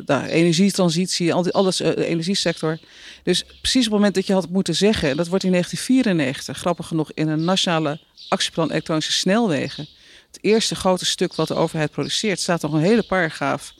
[0.07, 2.77] uh, energietransitie, al die, alles, uh, de energiesector.
[3.23, 6.57] Dus precies op het moment dat je had moeten zeggen, en dat wordt in 1994,
[6.57, 7.99] grappig genoeg, in een nationale
[8.29, 9.87] actieplan elektronische snelwegen.
[10.27, 13.73] Het eerste grote stuk wat de overheid produceert, staat nog een hele paragraaf.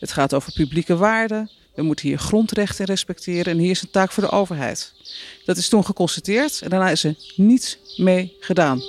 [0.00, 1.50] Het gaat over publieke waarden.
[1.74, 4.92] We moeten hier grondrechten respecteren en hier is een taak voor de overheid.
[5.44, 8.82] Dat is toen geconstateerd en daarna is er niets mee gedaan.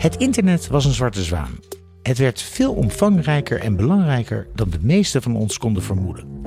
[0.00, 1.58] Het internet was een zwarte zwaan.
[2.02, 6.42] Het werd veel omvangrijker en belangrijker dan de meesten van ons konden vermoeden.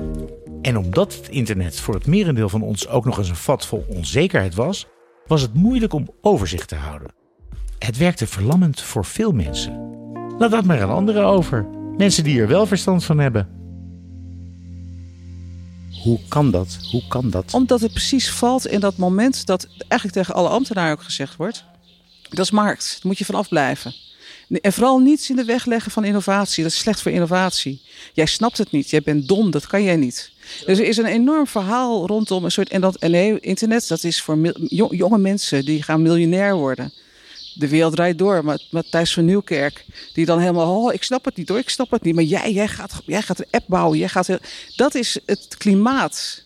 [0.62, 3.84] En omdat het internet voor het merendeel van ons ook nog eens een vat vol
[3.88, 4.86] onzekerheid was,
[5.26, 7.12] was het moeilijk om overzicht te houden.
[7.78, 9.92] Het werkte verlammend voor veel mensen.
[10.38, 11.66] Laat dat maar aan anderen over.
[11.96, 13.48] Mensen die er wel verstand van hebben.
[16.02, 16.78] Hoe kan dat?
[16.90, 17.54] Hoe kan dat?
[17.54, 21.64] Omdat het precies valt in dat moment dat eigenlijk tegen alle ambtenaren ook gezegd wordt:
[22.34, 23.94] dat is markt, daar moet je van afblijven.
[24.48, 26.62] En vooral niets in de weg leggen van innovatie.
[26.62, 27.80] Dat is slecht voor innovatie.
[28.12, 28.90] Jij snapt het niet.
[28.90, 29.50] Jij bent dom.
[29.50, 30.30] Dat kan jij niet.
[30.66, 32.68] Dus er is een enorm verhaal rondom een soort.
[32.68, 34.52] En dat nee, internet, dat is voor
[34.90, 36.92] jonge mensen die gaan miljonair worden.
[37.54, 38.44] De wereld draait door.
[38.44, 40.84] Maar Matthijs van Nieuwkerk, die dan helemaal.
[40.84, 42.14] Oh, ik snap het niet hoor, ik snap het niet.
[42.14, 43.98] Maar jij, jij, gaat, jij gaat een app bouwen.
[43.98, 44.38] Jij gaat,
[44.76, 46.42] dat is het klimaat.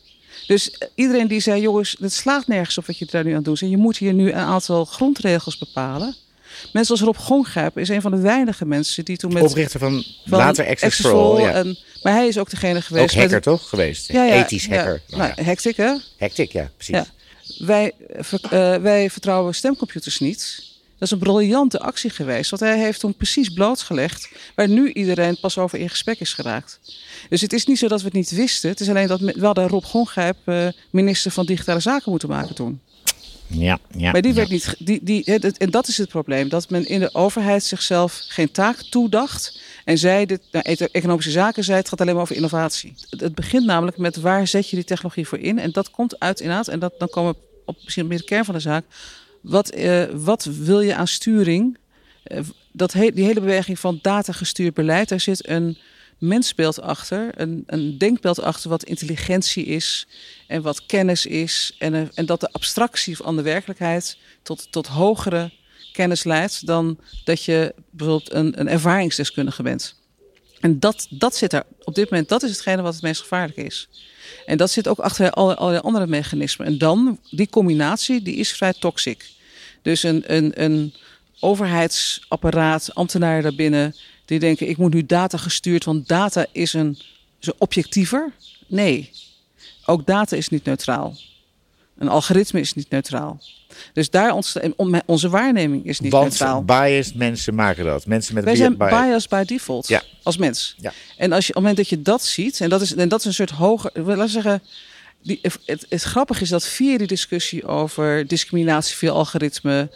[0.46, 3.62] Dus iedereen die zei: jongens, het slaat nergens op wat je daar nu aan doet.
[3.62, 6.14] En je moet hier nu een aantal grondregels bepalen.
[6.72, 9.42] Mensen als Rob Gongrijp is een van de weinige mensen die toen met...
[9.42, 11.40] Oprichter van, van later Access for All.
[11.40, 11.52] Ja.
[11.52, 13.14] En, maar hij is ook degene geweest...
[13.14, 14.12] Ook hacker toch geweest?
[14.12, 15.02] Ja, ja, Ethisch hacker.
[15.06, 15.94] Ja, nou, hectic hè?
[16.16, 17.10] Hectic, ja, precies.
[17.58, 17.92] Wij,
[18.52, 20.66] uh, wij vertrouwen stemcomputers niet.
[20.98, 22.50] Dat is een briljante actie geweest.
[22.50, 26.80] Want hij heeft toen precies blootgelegd waar nu iedereen pas over in gesprek is geraakt.
[27.28, 28.70] Dus het is niet zo dat we het niet wisten.
[28.70, 32.54] Het is alleen dat we hadden Rob Gongrijp uh, minister van Digitale Zaken moeten maken
[32.54, 32.80] toen.
[33.50, 34.74] Ja, ja, maar die werd niet.
[34.78, 35.24] Die, die,
[35.58, 36.48] en dat is het probleem.
[36.48, 39.60] Dat men in de overheid zichzelf geen taak toedacht.
[39.84, 42.94] En zei, dit, nou, economische zaken zei, het gaat alleen maar over innovatie.
[43.10, 45.58] Het, begint namelijk met waar zet je die technologie voor in.
[45.58, 46.68] En dat komt uit inderdaad.
[46.68, 48.84] En dat, dan komen we op misschien meer de kern van de zaak.
[49.42, 51.78] Wat, uh, wat wil je aan sturing?
[52.26, 52.40] Uh,
[52.72, 55.78] dat die hele beweging van datagestuurd beleid, daar zit een
[56.18, 60.06] mensbeeld achter, een, een denkbeeld achter wat intelligentie is
[60.46, 61.74] en wat kennis is.
[61.78, 65.50] En, en dat de abstractie van de werkelijkheid tot, tot hogere
[65.92, 69.97] kennis leidt dan dat je bijvoorbeeld een, een ervaringsdeskundige bent.
[70.60, 73.58] En dat, dat zit er op dit moment, dat is hetgene wat het meest gevaarlijk
[73.58, 73.88] is.
[74.46, 76.66] En dat zit ook achter allerlei andere mechanismen.
[76.66, 79.30] En dan, die combinatie, die is vrij toxic.
[79.82, 80.94] Dus een, een, een
[81.40, 83.94] overheidsapparaat, ambtenaren daarbinnen,
[84.24, 86.98] die denken: ik moet nu data gestuurd, want data is een,
[87.40, 88.32] is een objectiever.
[88.66, 89.10] Nee,
[89.84, 91.16] ook data is niet neutraal.
[91.98, 93.40] Een algoritme is niet neutraal.
[93.92, 94.72] Dus daar ontstaat,
[95.06, 96.64] onze waarneming is niet Want neutraal.
[96.64, 98.06] biased mensen maken dat.
[98.06, 100.02] Mensen met Wij zijn biased by default ja.
[100.22, 100.74] als mens.
[100.78, 100.92] Ja.
[101.16, 103.20] En als je, op het moment dat je dat ziet, en dat is, en dat
[103.20, 104.62] is een soort hoger, laten zeggen,
[105.22, 109.90] die, het, het grappige is dat via die discussie over discriminatie via algoritme,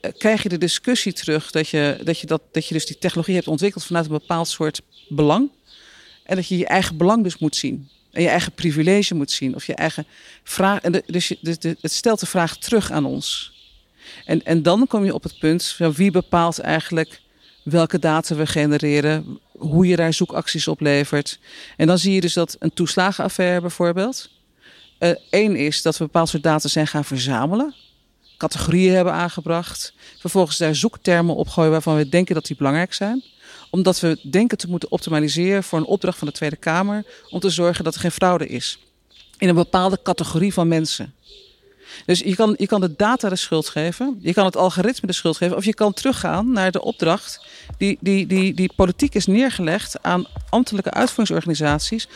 [0.00, 2.98] eh, krijg je de discussie terug dat je, dat, je dat, dat je dus die
[2.98, 5.50] technologie hebt ontwikkeld vanuit een bepaald soort belang.
[6.24, 7.88] En dat je je eigen belang dus moet zien.
[8.12, 9.54] En je eigen privilege moet zien.
[9.54, 10.06] Of je eigen
[10.42, 10.80] vraag.
[10.80, 13.52] En dus de, het stelt de vraag terug aan ons.
[14.24, 17.20] En, en dan kom je op het punt van wie bepaalt eigenlijk
[17.62, 21.38] welke data we genereren, hoe je daar zoekacties op levert.
[21.76, 24.30] En dan zie je dus dat een toeslagenaffaire bijvoorbeeld.
[25.30, 27.74] Eén uh, is dat we bepaald soort data zijn gaan verzamelen
[28.40, 29.92] categorieën hebben aangebracht.
[30.18, 33.22] Vervolgens daar zoektermen opgooien waarvan we denken dat die belangrijk zijn.
[33.70, 37.04] Omdat we denken te moeten optimaliseren voor een opdracht van de Tweede Kamer.
[37.30, 38.78] Om te zorgen dat er geen fraude is.
[39.38, 41.14] In een bepaalde categorie van mensen.
[42.06, 44.18] Dus je kan, je kan de data de schuld geven.
[44.20, 45.56] Je kan het algoritme de schuld geven.
[45.56, 47.46] Of je kan teruggaan naar de opdracht
[47.78, 52.08] die, die, die, die politiek is neergelegd aan ambtelijke uitvoeringsorganisaties.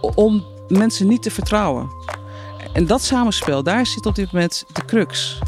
[0.00, 1.88] Om mensen niet te vertrouwen.
[2.72, 5.38] En dat samenspel, daar zit op dit moment de crux.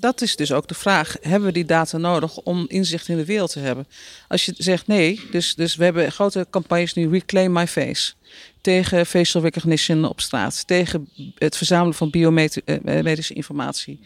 [0.00, 3.24] Dat is dus ook de vraag: hebben we die data nodig om inzicht in de
[3.24, 3.86] wereld te hebben?
[4.28, 8.12] Als je zegt nee, dus, dus we hebben grote campagnes nu Reclaim My Face.
[8.60, 10.66] Tegen facial recognition op straat.
[10.66, 14.00] Tegen het verzamelen van biomedische informatie.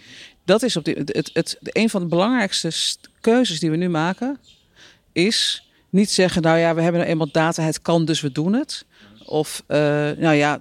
[0.45, 2.73] Dat is op het, het, een van de belangrijkste
[3.21, 4.39] keuzes die we nu maken.
[5.13, 8.53] Is niet zeggen, nou ja, we hebben nou eenmaal data, het kan, dus we doen
[8.53, 8.85] het.
[9.33, 9.79] Of, uh,
[10.19, 10.61] nou ja,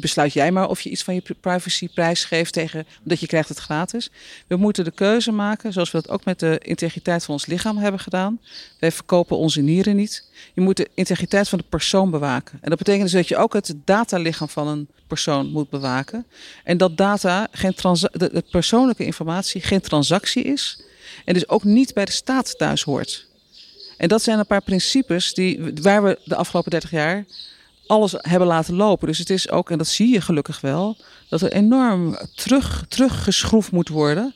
[0.00, 3.58] besluit jij maar of je iets van je privacy prijsgeeft tegen, omdat je krijgt het
[3.58, 4.10] gratis.
[4.46, 7.76] We moeten de keuze maken, zoals we dat ook met de integriteit van ons lichaam
[7.76, 8.40] hebben gedaan.
[8.78, 10.28] Wij verkopen onze nieren niet.
[10.54, 12.58] Je moet de integriteit van de persoon bewaken.
[12.60, 16.26] En dat betekent dus dat je ook het datalichaam van een persoon moet bewaken.
[16.64, 20.84] En dat data, geen de, de persoonlijke informatie, geen transactie is.
[21.24, 23.26] En dus ook niet bij de staat thuis hoort.
[23.96, 27.24] En dat zijn een paar principes die, waar we de afgelopen 30 jaar
[27.92, 29.06] alles hebben laten lopen.
[29.06, 30.96] Dus het is ook, en dat zie je gelukkig wel,
[31.28, 34.34] dat er enorm terug, teruggeschroefd moet worden.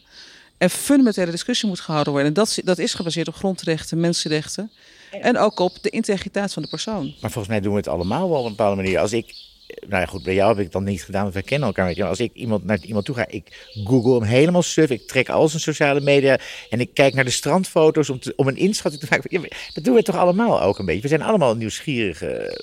[0.59, 2.31] En fundamentele discussie moet gehouden worden.
[2.31, 4.71] En dat, dat is gebaseerd op grondrechten, mensenrechten.
[5.11, 7.05] En ook op de integriteit van de persoon.
[7.21, 8.99] Maar volgens mij doen we het allemaal wel op een bepaalde manier.
[8.99, 9.35] Als ik
[9.67, 11.87] nou ja, goed, bij jou heb ik dan niet gedaan, want wij kennen elkaar.
[11.87, 12.05] Weet je.
[12.05, 14.91] Als ik iemand naar iemand toe ga, ik google hem helemaal suf.
[14.91, 16.39] Ik trek al zijn sociale media
[16.71, 19.49] en ik kijk naar de strandfoto's om, te, om een inschatting te maken.
[19.75, 21.03] dat doen we toch allemaal ook een beetje.
[21.03, 22.59] We zijn allemaal nieuwsgierige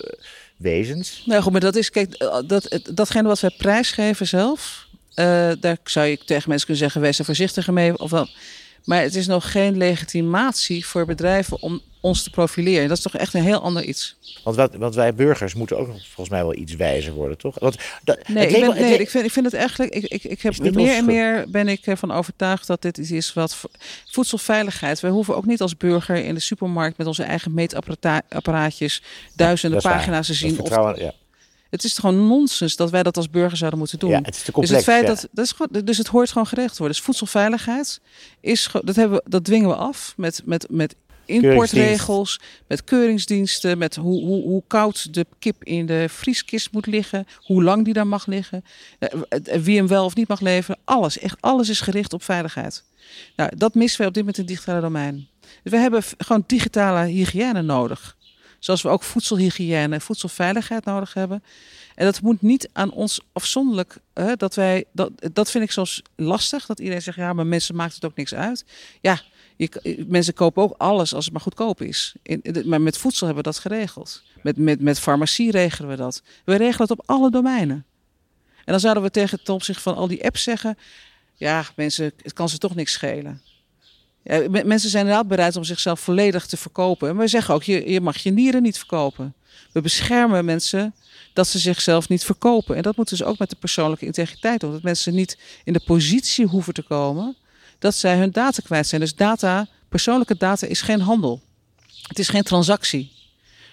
[0.63, 1.23] wezens.
[1.25, 5.77] Nou goed, maar dat is, kijk, eh, dat, datgene wat wij prijsgeven zelf, uh, daar
[5.83, 7.97] zou je tegen mensen kunnen zeggen, wees er voorzichtiger mee.
[7.97, 8.29] Of wel.
[8.85, 12.87] Maar het is nog geen legitimatie voor bedrijven om ons te profileren.
[12.87, 14.15] Dat is toch echt een heel ander iets.
[14.43, 17.59] Want, wat, want wij burgers moeten ook volgens mij wel iets wijzer worden, toch?
[17.59, 19.93] Want, dat, nee, ik, ben, nee ik, vind, ik vind het eigenlijk.
[19.93, 23.33] Ik, ik, ik heb meer en meer ben ik ervan overtuigd dat dit iets is
[23.33, 23.57] wat
[24.05, 24.99] voedselveiligheid.
[24.99, 29.01] We hoeven ook niet als burger in de supermarkt met onze eigen meetapparaatjes
[29.35, 30.59] duizenden pagina's te zien.
[30.59, 31.13] Of, ja.
[31.73, 34.09] Het is gewoon nonsens dat wij dat als burger zouden moeten doen.
[34.09, 36.29] Ja, het is te complex, dus het feit dat, dat is gewoon, dus het hoort
[36.29, 36.95] gewoon geregeld worden.
[36.95, 38.01] Dus voedselveiligheid
[38.41, 43.95] is dat hebben we, dat dwingen we af met, met, met importregels, met keuringsdiensten, met
[43.95, 48.07] hoe, hoe, hoe koud de kip in de vrieskist moet liggen, hoe lang die daar
[48.07, 48.63] mag liggen,
[48.99, 49.09] eh,
[49.61, 50.79] wie hem wel of niet mag leveren.
[50.83, 52.83] Alles, echt alles is gericht op veiligheid.
[53.35, 55.27] Nou, dat missen we op dit moment in het digitale domein.
[55.63, 58.15] Dus we hebben gewoon digitale hygiëne nodig.
[58.63, 61.43] Zoals we ook voedselhygiëne en voedselveiligheid nodig hebben.
[61.95, 63.97] En dat moet niet aan ons afzonderlijk.
[64.13, 66.65] Hè, dat, wij, dat, dat vind ik soms lastig.
[66.65, 68.65] Dat iedereen zegt, ja, maar mensen maakt het ook niks uit.
[69.01, 69.21] Ja,
[69.55, 72.13] je, mensen kopen ook alles als het maar goedkoop is.
[72.21, 74.23] In, maar met voedsel hebben we dat geregeld.
[74.41, 76.21] Met, met, met farmacie regelen we dat.
[76.45, 77.85] We regelen het op alle domeinen.
[78.55, 80.77] En dan zouden we tegen ten opzichte van al die apps zeggen...
[81.33, 83.41] ja, mensen, het kan ze toch niks schelen.
[84.49, 87.07] Mensen zijn inderdaad bereid om zichzelf volledig te verkopen.
[87.15, 89.33] Maar we zeggen ook, je, je mag je nieren niet verkopen.
[89.71, 90.95] We beschermen mensen
[91.33, 92.75] dat ze zichzelf niet verkopen.
[92.75, 94.71] En dat moet dus ook met de persoonlijke integriteit doen.
[94.71, 97.35] Dat mensen niet in de positie hoeven te komen
[97.79, 99.01] dat zij hun data kwijt zijn.
[99.01, 101.41] Dus data, persoonlijke data is geen handel.
[102.07, 103.11] Het is geen transactie.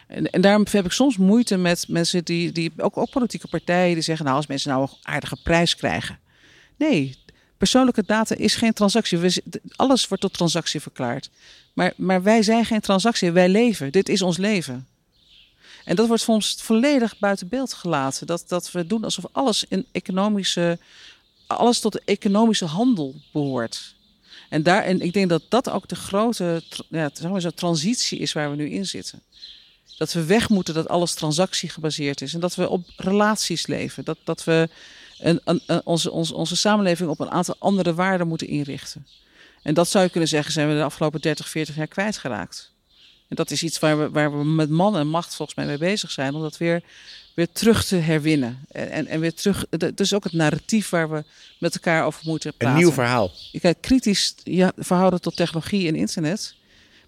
[0.06, 3.94] En, en daarom heb ik soms moeite met mensen die, die ook, ook politieke partijen,
[3.94, 6.18] die zeggen, nou als mensen nou een aardige prijs krijgen.
[6.76, 7.18] Nee,
[7.60, 9.42] persoonlijke data is geen transactie.
[9.76, 11.30] Alles wordt tot transactie verklaard.
[11.72, 13.92] Maar, maar wij zijn geen transactie, wij leven.
[13.92, 14.86] Dit is ons leven.
[15.84, 18.26] En dat wordt soms volledig buiten beeld gelaten.
[18.26, 20.78] Dat, dat we doen alsof alles in economische,
[21.46, 23.94] alles tot de economische handel behoort.
[24.48, 28.18] En, daar, en ik denk dat dat ook de grote ja, zeg maar zo, transitie
[28.18, 29.22] is waar we nu in zitten.
[29.98, 32.34] Dat we weg moeten dat alles transactie gebaseerd is.
[32.34, 34.04] En dat we op relaties leven.
[34.04, 34.68] Dat, dat we
[35.20, 39.06] een, een, onze, onze, onze samenleving op een aantal andere waarden moeten inrichten.
[39.62, 42.72] En dat zou je kunnen zeggen, zijn we de afgelopen 30, 40 jaar kwijtgeraakt.
[43.28, 45.78] En dat is iets waar we, waar we met man en macht volgens mij mee
[45.78, 46.34] bezig zijn.
[46.34, 46.82] Om dat weer
[47.34, 48.64] weer terug te herwinnen.
[48.68, 49.66] En, en weer terug.
[49.68, 51.24] Dat is ook het narratief waar we
[51.58, 52.76] met elkaar over moeten praten.
[52.76, 53.30] Een nieuw verhaal.
[53.60, 56.54] Kijk, kritisch ja, verhouden tot technologie en internet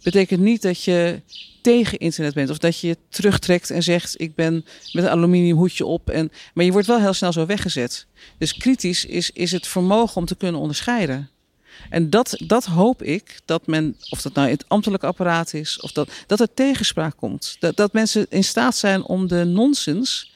[0.02, 1.20] betekent niet dat je
[1.60, 2.50] tegen internet bent.
[2.50, 6.10] Of dat je je terugtrekt en zegt: Ik ben met een aluminium hoedje op.
[6.10, 8.06] En, maar je wordt wel heel snel zo weggezet.
[8.38, 11.30] Dus kritisch is, is het vermogen om te kunnen onderscheiden.
[11.90, 15.80] En dat, dat hoop ik, dat men, of dat nou in het ambtelijk apparaat is,
[15.80, 17.56] of dat, dat er tegenspraak komt.
[17.58, 20.31] Dat, dat mensen in staat zijn om de nonsens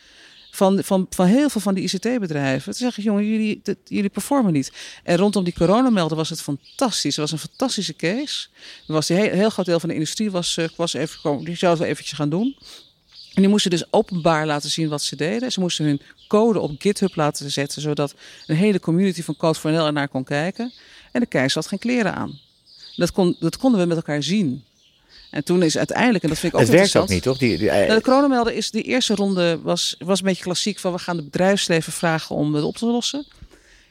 [0.57, 4.73] van, van, van heel veel van die ICT-bedrijven te zeggen: jongen, jullie, jullie performen niet.
[5.03, 7.16] En rondom die coronamelden was het fantastisch.
[7.16, 8.49] Het was een fantastische case.
[8.87, 11.81] Was een heel, groot deel van de industrie was, eh, was even die zou het
[11.81, 12.57] wel eventjes gaan doen.
[13.35, 15.53] En die moesten dus openbaar laten zien wat ze deden.
[15.53, 18.14] Ze moesten hun code op GitHub laten zetten, zodat
[18.47, 20.73] een hele community van Code for NL ernaar kon kijken.
[21.12, 22.38] En de keizer had geen kleren aan.
[22.97, 24.64] Dat, kon, dat konden we met elkaar zien.
[25.31, 27.39] En toen is uiteindelijk, en dat vind ik ook Het werkt ook niet, toch?
[27.39, 27.71] Die, die...
[27.71, 31.17] Nou, de coronamelder is, die eerste ronde was, was een beetje klassiek van we gaan
[31.17, 33.27] de bedrijfsleven vragen om het op te lossen.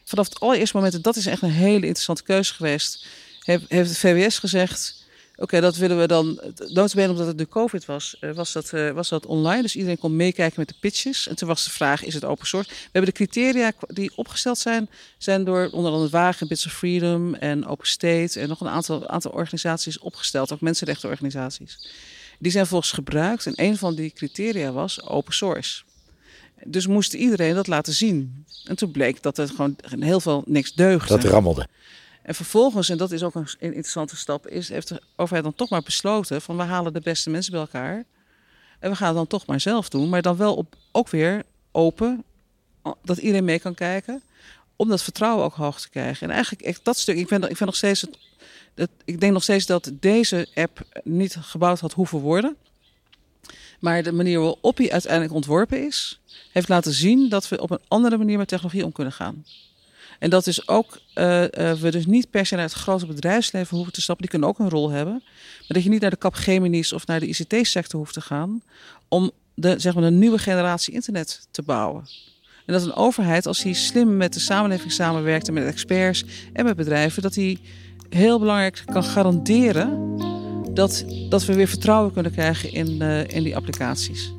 [0.04, 3.06] Vanaf het allereerste moment, en dat is echt een hele interessante keuze geweest,
[3.44, 5.05] heeft, heeft het VWS gezegd,
[5.38, 6.40] Oké, dat willen we dan.
[6.68, 9.62] Notabene omdat het de COVID was, eh, was dat, uh, was dat online.
[9.62, 11.28] Dus iedereen kon meekijken met de pitches.
[11.28, 12.70] En toen was de vraag, is het open source?
[12.70, 17.34] We hebben de criteria die opgesteld zijn, zijn door onder andere Wagen, Bits of Freedom
[17.34, 21.90] en Open State en nog een aantal, aantal organisaties opgesteld, ook mensenrechtenorganisaties.
[22.40, 25.84] Die zijn volgens gebruikt en een van die criteria was open source.
[26.64, 28.46] Dus moest iedereen dat laten zien.
[28.64, 31.18] En toen bleek dat er gewoon heel veel niks deugde.
[31.18, 31.68] Dat rammelde.
[32.26, 35.70] En vervolgens, en dat is ook een interessante stap, is, heeft de overheid dan toch
[35.70, 38.04] maar besloten van we halen de beste mensen bij elkaar.
[38.80, 41.44] En we gaan het dan toch maar zelf doen, maar dan wel op, ook weer
[41.72, 42.24] open,
[43.04, 44.22] dat iedereen mee kan kijken,
[44.76, 46.28] om dat vertrouwen ook hoog te krijgen.
[46.28, 48.02] En eigenlijk dat stuk, ik, ben, ik, vind nog steeds
[48.76, 52.56] het, ik denk nog steeds dat deze app niet gebouwd had hoeven worden.
[53.80, 56.20] Maar de manier waarop hij uiteindelijk ontworpen is,
[56.52, 59.46] heeft laten zien dat we op een andere manier met technologie om kunnen gaan.
[60.20, 63.76] En dat is ook, uh, uh, we dus niet per se naar het grote bedrijfsleven
[63.76, 65.14] hoeven te stappen, die kunnen ook een rol hebben.
[65.14, 68.62] Maar dat je niet naar de Capgemini's of naar de ICT-sector hoeft te gaan
[69.08, 72.08] om de, zeg maar, een nieuwe generatie internet te bouwen.
[72.66, 76.66] En dat een overheid, als die slim met de samenleving samenwerkt en met experts en
[76.66, 77.60] met bedrijven, dat die
[78.10, 80.16] heel belangrijk kan garanderen
[80.74, 84.34] dat, dat we weer vertrouwen kunnen krijgen in, uh, in die applicaties.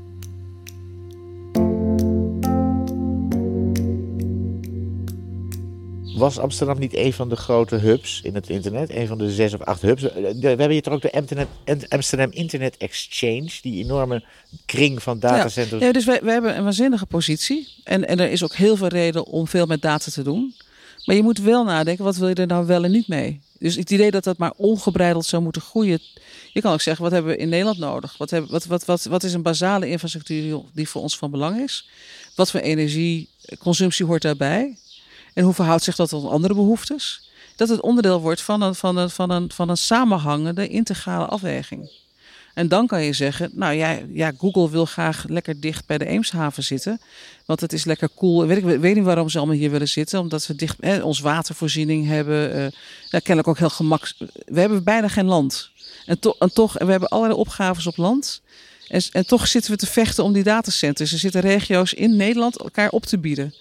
[6.17, 8.91] Was Amsterdam niet een van de grote hubs in het internet?
[8.91, 10.03] Een van de zes of acht hubs?
[10.03, 11.47] We hebben hier toch ook de
[11.89, 14.25] Amsterdam Internet Exchange, die enorme
[14.67, 15.81] kring van datacenters.
[15.81, 17.69] Ja, ja dus wij, wij hebben een waanzinnige positie.
[17.85, 20.55] En, en er is ook heel veel reden om veel met data te doen.
[21.05, 23.41] Maar je moet wel nadenken, wat wil je er nou wel en niet mee?
[23.59, 26.01] Dus het idee dat dat maar ongebreideld zou moeten groeien.
[26.53, 28.17] Je kan ook zeggen, wat hebben we in Nederland nodig?
[28.19, 31.61] Wat, hebben, wat, wat, wat, wat is een basale infrastructuur die voor ons van belang
[31.61, 31.89] is?
[32.35, 34.77] Wat voor energieconsumptie hoort daarbij?
[35.37, 37.31] En hoe verhoudt zich dat tot andere behoeftes?
[37.57, 41.91] Dat het onderdeel wordt van een, van een, van een, van een samenhangende, integrale afweging.
[42.55, 46.07] En dan kan je zeggen, nou ja, ja, Google wil graag lekker dicht bij de
[46.07, 47.01] Eemshaven zitten.
[47.47, 48.47] Want het is lekker cool.
[48.47, 50.21] Weet ik weet niet waarom ze allemaal hier willen zitten.
[50.21, 52.57] Omdat we dicht eh, ons watervoorziening hebben.
[52.57, 52.67] Uh,
[53.11, 54.13] ja, kennelijk ook heel gemak.
[54.47, 55.71] We hebben bijna geen land.
[56.07, 58.41] En, to en we hebben allerlei opgaves op land.
[59.13, 61.13] En toch zitten we te vechten om die datacenters.
[61.13, 63.55] Er zitten regio's in Nederland elkaar op te bieden.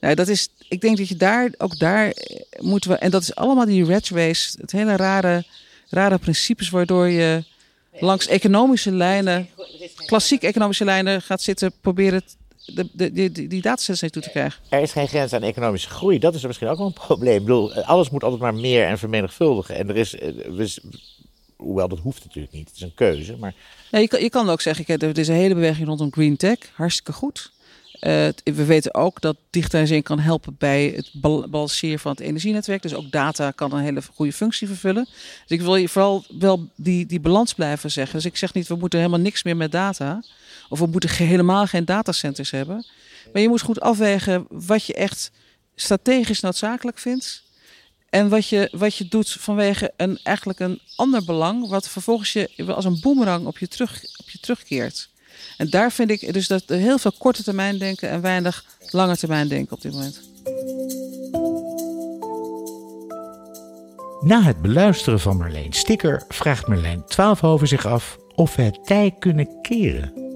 [0.00, 3.22] Nou, dat is, ik denk dat je daar, ook daar eh, moeten we, en dat
[3.22, 5.44] is allemaal die red race, het hele rare,
[5.88, 7.44] rare principes waardoor je
[8.00, 9.48] langs economische lijnen,
[10.06, 12.22] klassiek economische lijnen gaat zitten proberen
[12.74, 14.62] de, de, de, die datasets naartoe te krijgen.
[14.68, 16.18] Er is geen grens aan economische groei.
[16.18, 17.36] Dat is misschien ook wel een probleem.
[17.36, 19.74] Ik bedoel, alles moet altijd maar meer en vermenigvuldigen.
[19.74, 20.76] En er is, eh,
[21.56, 23.36] hoewel dat hoeft natuurlijk niet, het is een keuze.
[23.36, 23.54] Maar...
[23.90, 26.58] Ja, je, kan, je kan ook zeggen, er is een hele beweging rondom green tech,
[26.74, 27.50] hartstikke goed.
[28.00, 31.10] Uh, we weten ook dat digitalisering kan helpen bij het
[31.50, 32.82] balanceren van het energienetwerk.
[32.82, 35.04] Dus ook data kan een hele goede functie vervullen.
[35.46, 38.16] Dus ik wil je vooral wel die, die balans blijven zeggen.
[38.16, 40.22] Dus ik zeg niet, we moeten helemaal niks meer met data.
[40.68, 42.86] Of we moeten helemaal geen datacenters hebben.
[43.32, 45.30] Maar je moet goed afwegen wat je echt
[45.74, 47.42] strategisch noodzakelijk vindt.
[48.10, 52.50] En wat je, wat je doet vanwege een, eigenlijk een ander belang, wat vervolgens je
[52.66, 55.08] als een boemerang op je, terug, op je terugkeert.
[55.56, 59.48] En daar vind ik dus dat heel veel korte termijn denken en weinig lange termijn
[59.48, 60.20] denken op dit moment.
[64.20, 69.14] Na het beluisteren van Marleen Sticker vraagt Marleen Twaalfhoven zich af of we het tij
[69.18, 70.27] kunnen keren.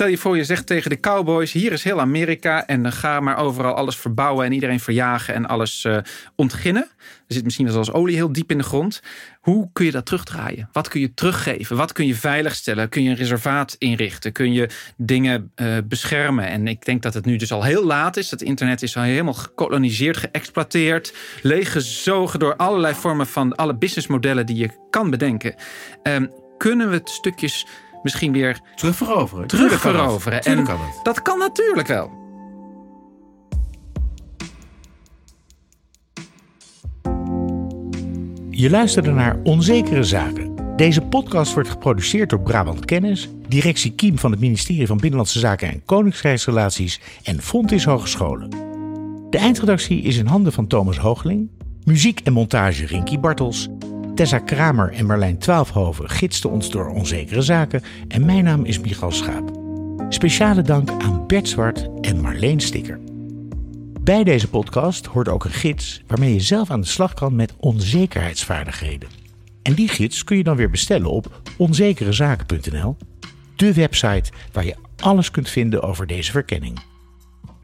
[0.00, 3.20] Stel je voor, je zegt tegen de cowboys: hier is heel Amerika en dan ga
[3.20, 5.96] maar overal alles verbouwen en iedereen verjagen en alles uh,
[6.36, 6.82] ontginnen.
[7.02, 9.02] Er zit misschien wel als olie heel diep in de grond.
[9.40, 10.68] Hoe kun je dat terugdraaien?
[10.72, 11.76] Wat kun je teruggeven?
[11.76, 12.88] Wat kun je veiligstellen?
[12.88, 14.32] Kun je een reservaat inrichten?
[14.32, 16.46] Kun je dingen uh, beschermen?
[16.46, 18.30] En ik denk dat het nu dus al heel laat is.
[18.30, 24.56] Het internet is al helemaal gekoloniseerd, geëxploiteerd, leeggezogen door allerlei vormen van alle businessmodellen die
[24.56, 25.54] je kan bedenken.
[26.02, 27.66] Um, kunnen we het stukjes
[28.02, 29.46] misschien weer terugveroveren.
[29.46, 30.42] Terugveroveren.
[30.42, 30.66] En
[31.02, 32.18] dat kan natuurlijk wel.
[38.50, 40.74] Je luisterde naar Onzekere Zaken.
[40.76, 45.68] Deze podcast wordt geproduceerd door Brabant Kennis, directie Kiem van het ministerie van Binnenlandse Zaken
[45.68, 48.50] en Koninkrijksrelaties en Fontis Hogescholen.
[49.30, 51.50] De eindredactie is in handen van Thomas Hoogeling,
[51.84, 53.68] muziek en montage Rinky Bartels
[54.14, 59.10] Tessa Kramer en Marlijn Twaalfhoven gidsten ons door onzekere zaken en mijn naam is Michal
[59.10, 59.50] Schaap.
[60.08, 63.00] Speciale dank aan Bert Zwart en Marleen Sticker.
[64.00, 67.54] Bij deze podcast hoort ook een gids waarmee je zelf aan de slag kan met
[67.56, 69.08] onzekerheidsvaardigheden.
[69.62, 72.96] En die gids kun je dan weer bestellen op onzekerezaken.nl,
[73.56, 76.78] de website waar je alles kunt vinden over deze verkenning.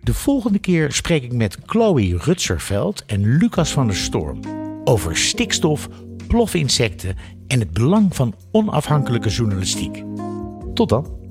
[0.03, 4.41] De volgende keer spreek ik met Chloe Rutserveld en Lucas van der Storm
[4.89, 5.89] over stikstof,
[6.27, 7.17] plofinsecten
[7.47, 10.05] en het belang van onafhankelijke journalistiek.
[10.75, 11.26] Tot dan.